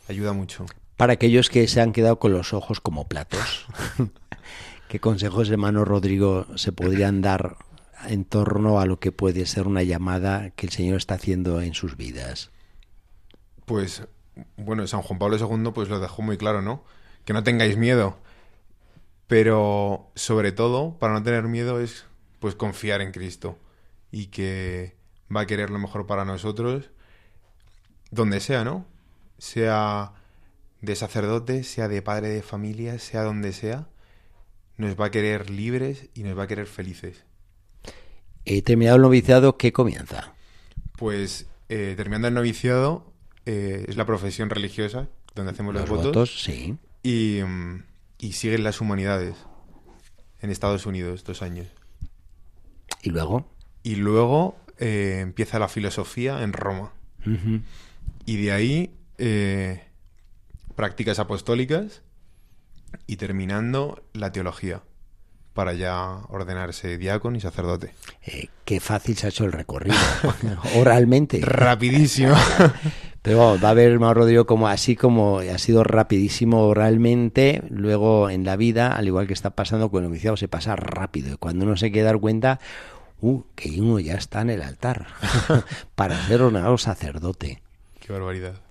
ayuda 0.08 0.32
mucho. 0.32 0.64
Para 0.98 1.12
aquellos 1.12 1.48
que 1.48 1.68
se 1.68 1.80
han 1.80 1.92
quedado 1.92 2.18
con 2.18 2.32
los 2.32 2.52
ojos 2.52 2.80
como 2.80 3.06
platos. 3.06 3.66
¿Qué 4.88 4.98
consejos, 4.98 5.48
hermano 5.48 5.84
Rodrigo, 5.84 6.46
se 6.56 6.72
podrían 6.72 7.22
dar 7.22 7.56
en 8.08 8.24
torno 8.24 8.80
a 8.80 8.84
lo 8.84 8.98
que 8.98 9.12
puede 9.12 9.46
ser 9.46 9.68
una 9.68 9.84
llamada 9.84 10.50
que 10.50 10.66
el 10.66 10.72
Señor 10.72 10.96
está 10.96 11.14
haciendo 11.14 11.60
en 11.60 11.74
sus 11.74 11.96
vidas? 11.96 12.50
Pues, 13.64 14.08
bueno, 14.56 14.88
San 14.88 15.02
Juan 15.02 15.20
Pablo 15.20 15.36
II 15.36 15.70
pues 15.72 15.88
lo 15.88 16.00
dejó 16.00 16.22
muy 16.22 16.36
claro, 16.36 16.62
¿no? 16.62 16.82
Que 17.24 17.32
no 17.32 17.44
tengáis 17.44 17.76
miedo. 17.76 18.18
Pero, 19.28 20.10
sobre 20.16 20.50
todo, 20.50 20.98
para 20.98 21.12
no 21.12 21.22
tener 21.22 21.44
miedo 21.44 21.78
es, 21.78 22.06
pues, 22.40 22.56
confiar 22.56 23.02
en 23.02 23.12
Cristo. 23.12 23.56
Y 24.10 24.26
que 24.26 24.96
va 25.34 25.42
a 25.42 25.46
querer 25.46 25.70
lo 25.70 25.78
mejor 25.78 26.08
para 26.08 26.24
nosotros, 26.24 26.90
donde 28.10 28.40
sea, 28.40 28.64
¿no? 28.64 28.84
Sea 29.38 30.17
de 30.80 30.96
sacerdote, 30.96 31.64
sea 31.64 31.88
de 31.88 32.02
padre 32.02 32.28
de 32.28 32.42
familia, 32.42 32.98
sea 32.98 33.22
donde 33.22 33.52
sea 33.52 33.88
nos 34.78 34.98
va 34.98 35.06
a 35.06 35.10
querer 35.10 35.50
libres 35.50 36.08
y 36.14 36.22
nos 36.22 36.38
va 36.38 36.44
a 36.44 36.46
querer 36.46 36.66
felices. 36.66 37.24
He 38.44 38.62
terminado 38.62 38.96
el 38.96 39.02
noviciado, 39.02 39.58
¿qué 39.58 39.72
comienza? 39.72 40.32
Pues 40.96 41.46
eh, 41.68 41.94
terminando 41.96 42.28
el 42.28 42.34
noviciado 42.34 43.12
eh, 43.44 43.84
es 43.88 43.96
la 43.96 44.06
profesión 44.06 44.48
religiosa 44.48 45.08
donde 45.34 45.52
hacemos 45.52 45.74
los, 45.74 45.88
votos, 45.88 46.42
sí. 46.42 46.76
y, 47.02 47.40
mm, 47.44 47.82
y, 48.18 48.32
siguen 48.32 48.64
las 48.64 48.80
humanidades 48.80 49.36
en 50.40 50.50
Estados 50.50 50.86
Unidos 50.86 51.24
dos 51.24 51.42
años. 51.42 51.66
¿Y 53.02 53.10
luego? 53.10 53.48
Y 53.82 53.96
luego 53.96 54.56
eh, 54.78 55.18
empieza 55.20 55.58
la 55.58 55.68
filosofía 55.68 56.42
en 56.42 56.52
Roma. 56.52 56.92
Y 58.24 58.36
de 58.42 58.52
ahí 58.52 58.90
prácticas 60.78 61.18
apostólicas 61.18 62.02
y 63.08 63.16
terminando 63.16 64.04
la 64.12 64.30
teología 64.30 64.82
para 65.52 65.72
ya 65.72 66.20
ordenarse 66.28 66.98
diácono 66.98 67.36
y 67.36 67.40
sacerdote. 67.40 67.94
Eh, 68.24 68.46
qué 68.64 68.78
fácil 68.78 69.16
se 69.16 69.26
ha 69.26 69.30
hecho 69.30 69.44
el 69.44 69.50
recorrido, 69.50 69.96
oralmente. 70.76 71.40
Rapidísimo. 71.42 72.32
Pero 73.22 73.58
va 73.60 73.70
a 73.70 73.74
ver, 73.74 73.98
Mauro 73.98 74.20
Rodrigo, 74.20 74.46
como 74.46 74.68
así 74.68 74.94
como 74.94 75.40
ha 75.40 75.58
sido 75.58 75.82
rapidísimo 75.82 76.68
oralmente, 76.68 77.64
luego 77.70 78.30
en 78.30 78.44
la 78.44 78.54
vida, 78.54 78.92
al 78.92 79.08
igual 79.08 79.26
que 79.26 79.32
está 79.32 79.50
pasando 79.50 79.90
con 79.90 80.04
el 80.04 80.10
noviciado, 80.10 80.36
se 80.36 80.46
pasa 80.46 80.76
rápido. 80.76 81.34
Y 81.34 81.38
cuando 81.38 81.64
uno 81.64 81.76
se 81.76 81.90
quiere 81.90 82.06
dar 82.06 82.20
cuenta, 82.20 82.60
uh, 83.20 83.42
que 83.56 83.80
uno 83.80 83.98
ya 83.98 84.14
está 84.14 84.42
en 84.42 84.50
el 84.50 84.62
altar 84.62 85.08
para 85.96 86.24
ser 86.28 86.40
ordenado 86.40 86.78
sacerdote. 86.78 87.62
Qué 87.98 88.12
barbaridad. 88.12 88.67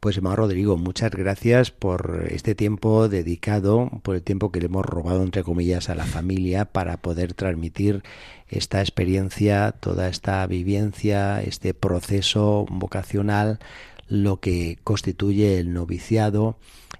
Pues 0.00 0.16
hermano 0.16 0.36
Rodrigo, 0.36 0.76
muchas 0.76 1.10
gracias 1.10 1.72
por 1.72 2.28
este 2.30 2.54
tiempo 2.54 3.08
dedicado, 3.08 3.90
por 4.04 4.14
el 4.14 4.22
tiempo 4.22 4.52
que 4.52 4.60
le 4.60 4.66
hemos 4.66 4.86
robado, 4.86 5.24
entre 5.24 5.42
comillas, 5.42 5.90
a 5.90 5.96
la 5.96 6.06
familia 6.06 6.66
para 6.66 6.98
poder 6.98 7.34
transmitir 7.34 8.04
esta 8.48 8.80
experiencia, 8.80 9.72
toda 9.72 10.08
esta 10.08 10.46
vivencia, 10.46 11.42
este 11.42 11.74
proceso 11.74 12.64
vocacional, 12.70 13.58
lo 14.06 14.38
que 14.38 14.78
constituye 14.84 15.58
el 15.58 15.72
noviciado. 15.72 16.58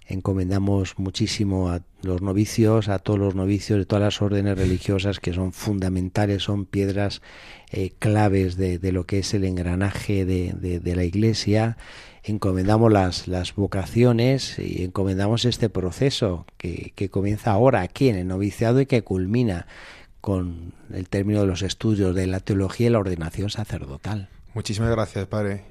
Encomendamos 0.09 0.99
muchísimo 0.99 1.71
a 1.71 1.83
los 2.03 2.21
novicios, 2.21 2.89
a 2.89 2.99
todos 2.99 3.21
los 3.21 3.37
novicios 3.37 3.79
de 3.79 3.87
todas 3.87 4.03
las 4.03 4.23
órdenes 4.23 4.59
religiosas 4.59 5.21
que 5.21 5.33
son 5.33 5.53
fundamentales, 5.53 6.43
son 6.43 6.65
piedras 6.65 7.23
eh, 7.71 7.93
claves 8.01 8.57
de, 8.57 8.81
lo 8.91 9.07
que 9.07 9.21
es 9.21 9.35
el 9.35 9.45
engranaje 9.45 10.25
de, 10.25 10.81
de 10.81 10.97
la 10.97 11.05
Iglesia 11.05 11.77
encomendamos 12.29 12.93
las, 12.93 13.29
las 13.29 13.55
vocaciones 13.55 14.59
y 14.59 14.85
encomendamos 14.85 15.45
este 15.45 15.69
proceso 15.69 16.47
que, 16.57 16.93
que 16.95 17.09
comienza 17.09 17.53
ahora 17.53 17.83
aquí 17.83 18.09
en 18.09 18.17
el 18.17 18.27
noviciado 18.27 18.81
y 18.81 18.87
que 18.87 19.03
culmina 19.03 19.67
con 20.21 20.73
el 20.93 21.09
término 21.09 21.41
de 21.41 21.47
los 21.47 21.63
estudios 21.63 22.15
de 22.15 22.27
la 22.27 22.41
teología 22.41 22.89
y 22.89 22.91
la 22.91 22.99
ordenación 22.99 23.51
sacerdotal. 23.51 24.29
Muchísimas 24.55 24.91
gracias, 24.91 25.27
padre. 25.27 25.65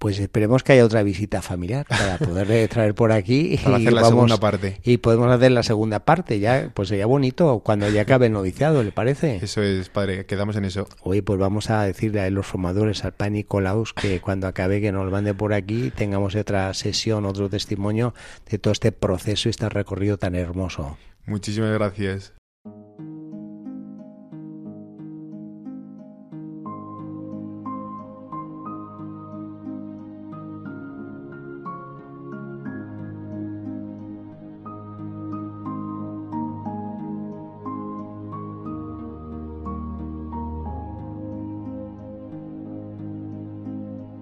Pues 0.00 0.18
esperemos 0.18 0.62
que 0.62 0.72
haya 0.72 0.86
otra 0.86 1.02
visita 1.02 1.42
familiar 1.42 1.84
para 1.86 2.16
poderle 2.16 2.66
traer 2.68 2.94
por 2.94 3.12
aquí 3.12 3.58
para 3.62 3.78
y 3.78 3.82
hacer 3.82 3.92
la 3.92 4.04
segunda 4.06 4.38
parte. 4.38 4.80
Y 4.82 4.96
podemos 4.96 5.30
hacer 5.30 5.52
la 5.52 5.62
segunda 5.62 6.06
parte, 6.06 6.40
ya 6.40 6.70
pues 6.72 6.88
sería 6.88 7.04
bonito 7.04 7.60
cuando 7.62 7.86
ya 7.90 8.00
acabe 8.00 8.26
el 8.26 8.32
noviciado, 8.32 8.82
¿le 8.82 8.92
parece? 8.92 9.40
Eso 9.42 9.60
es, 9.60 9.90
padre, 9.90 10.24
quedamos 10.24 10.56
en 10.56 10.64
eso. 10.64 10.88
Oye, 11.02 11.22
pues 11.22 11.38
vamos 11.38 11.68
a 11.68 11.82
decirle 11.82 12.22
a 12.22 12.30
los 12.30 12.46
formadores, 12.46 13.04
al 13.04 13.12
Pan 13.12 13.34
Nicolaus, 13.34 13.92
que 13.92 14.22
cuando 14.22 14.46
acabe 14.46 14.80
que 14.80 14.90
nos 14.90 15.12
mande 15.12 15.34
por 15.34 15.52
aquí, 15.52 15.92
tengamos 15.94 16.34
otra 16.34 16.72
sesión, 16.72 17.26
otro 17.26 17.50
testimonio 17.50 18.14
de 18.50 18.58
todo 18.58 18.72
este 18.72 18.92
proceso 18.92 19.48
y 19.48 19.50
este 19.50 19.68
recorrido 19.68 20.16
tan 20.16 20.34
hermoso. 20.34 20.96
Muchísimas 21.26 21.74
gracias. 21.74 22.32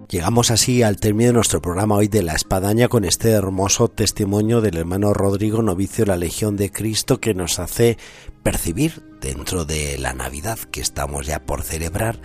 Llegamos 0.09 0.49
así 0.49 0.81
al 0.81 0.97
término 0.97 1.27
de 1.27 1.33
nuestro 1.33 1.61
programa 1.61 1.93
hoy 1.93 2.07
de 2.07 2.23
la 2.23 2.33
espadaña 2.33 2.87
con 2.87 3.05
este 3.05 3.29
hermoso 3.29 3.89
testimonio 3.89 4.59
del 4.59 4.77
hermano 4.77 5.13
Rodrigo, 5.13 5.61
novicio 5.61 6.03
de 6.03 6.09
la 6.09 6.17
Legión 6.17 6.57
de 6.57 6.71
Cristo, 6.71 7.19
que 7.19 7.35
nos 7.35 7.59
hace 7.59 7.99
percibir 8.41 9.03
dentro 9.21 9.65
de 9.65 9.97
la 9.97 10.13
Navidad 10.13 10.59
que 10.59 10.81
estamos 10.81 11.27
ya 11.27 11.45
por 11.45 11.63
celebrar 11.63 12.19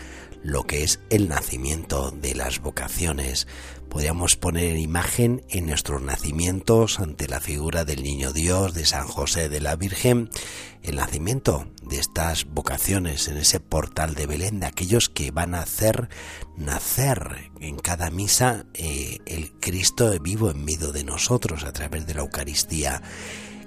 lo 0.45 0.65
que 0.65 0.85
es 0.85 1.01
el 1.09 1.29
nacimiento 1.29 2.11
de 2.11 2.35
las 2.35 2.61
vocaciones. 2.61 3.49
Podríamos 3.89 4.37
poner 4.37 4.65
en 4.65 4.77
imagen 4.77 5.43
en 5.49 5.67
nuestros 5.67 6.03
nacimientos 6.03 7.01
ante 7.01 7.29
la 7.29 7.41
figura 7.41 7.85
del 7.85 8.03
Niño 8.03 8.33
Dios, 8.33 8.75
de 8.75 8.85
San 8.85 9.07
José, 9.07 9.49
de 9.49 9.61
la 9.61 9.77
Virgen, 9.77 10.29
el 10.83 10.97
nacimiento 10.97 11.67
de 11.83 11.99
estas 11.99 12.45
vocaciones 12.45 13.29
en 13.29 13.39
ese 13.39 13.59
portal 13.59 14.15
de 14.15 14.27
Belén, 14.27 14.61
de 14.61 14.67
aquellos 14.67 15.09
que 15.09 15.31
van 15.31 15.55
a 15.55 15.63
hacer 15.63 16.11
nacer 16.59 17.51
en 17.61 17.79
cada 17.79 18.11
misa 18.11 18.67
eh, 18.75 19.19
el 19.25 19.53
Cristo 19.61 20.13
vivo 20.21 20.51
en 20.51 20.63
medio 20.63 20.93
de 20.93 21.05
nosotros 21.05 21.65
a 21.65 21.73
través 21.73 22.07
de 22.07 22.15
la 22.15 22.21
Eucaristía 22.21 23.01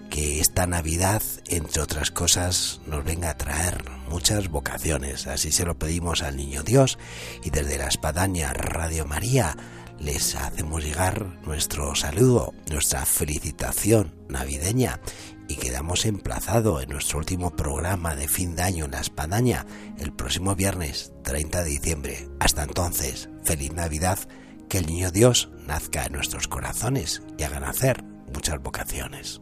que 0.09 0.39
esta 0.39 0.67
Navidad, 0.67 1.21
entre 1.47 1.81
otras 1.81 2.11
cosas, 2.11 2.81
nos 2.85 3.03
venga 3.03 3.29
a 3.29 3.37
traer 3.37 3.83
muchas 4.09 4.49
vocaciones. 4.49 5.27
Así 5.27 5.51
se 5.51 5.65
lo 5.65 5.77
pedimos 5.77 6.23
al 6.23 6.37
Niño 6.37 6.63
Dios 6.63 6.97
y 7.43 7.49
desde 7.49 7.77
la 7.77 7.87
Espadaña 7.87 8.53
Radio 8.53 9.05
María 9.05 9.55
les 9.99 10.35
hacemos 10.35 10.83
llegar 10.83 11.39
nuestro 11.45 11.95
saludo, 11.95 12.53
nuestra 12.69 13.05
felicitación 13.05 14.13
navideña 14.29 14.99
y 15.47 15.55
quedamos 15.55 16.05
emplazados 16.05 16.83
en 16.83 16.89
nuestro 16.89 17.19
último 17.19 17.55
programa 17.55 18.15
de 18.15 18.27
fin 18.27 18.55
de 18.55 18.63
año 18.63 18.85
en 18.85 18.91
la 18.91 19.01
Espadaña 19.01 19.65
el 19.97 20.13
próximo 20.13 20.55
viernes 20.55 21.13
30 21.23 21.63
de 21.63 21.69
diciembre. 21.69 22.27
Hasta 22.39 22.63
entonces, 22.63 23.29
feliz 23.43 23.73
Navidad, 23.73 24.19
que 24.69 24.79
el 24.79 24.87
Niño 24.87 25.11
Dios 25.11 25.49
nazca 25.65 26.05
en 26.05 26.13
nuestros 26.13 26.47
corazones 26.47 27.21
y 27.37 27.43
haga 27.43 27.59
nacer 27.59 28.03
muchas 28.33 28.61
vocaciones. 28.61 29.41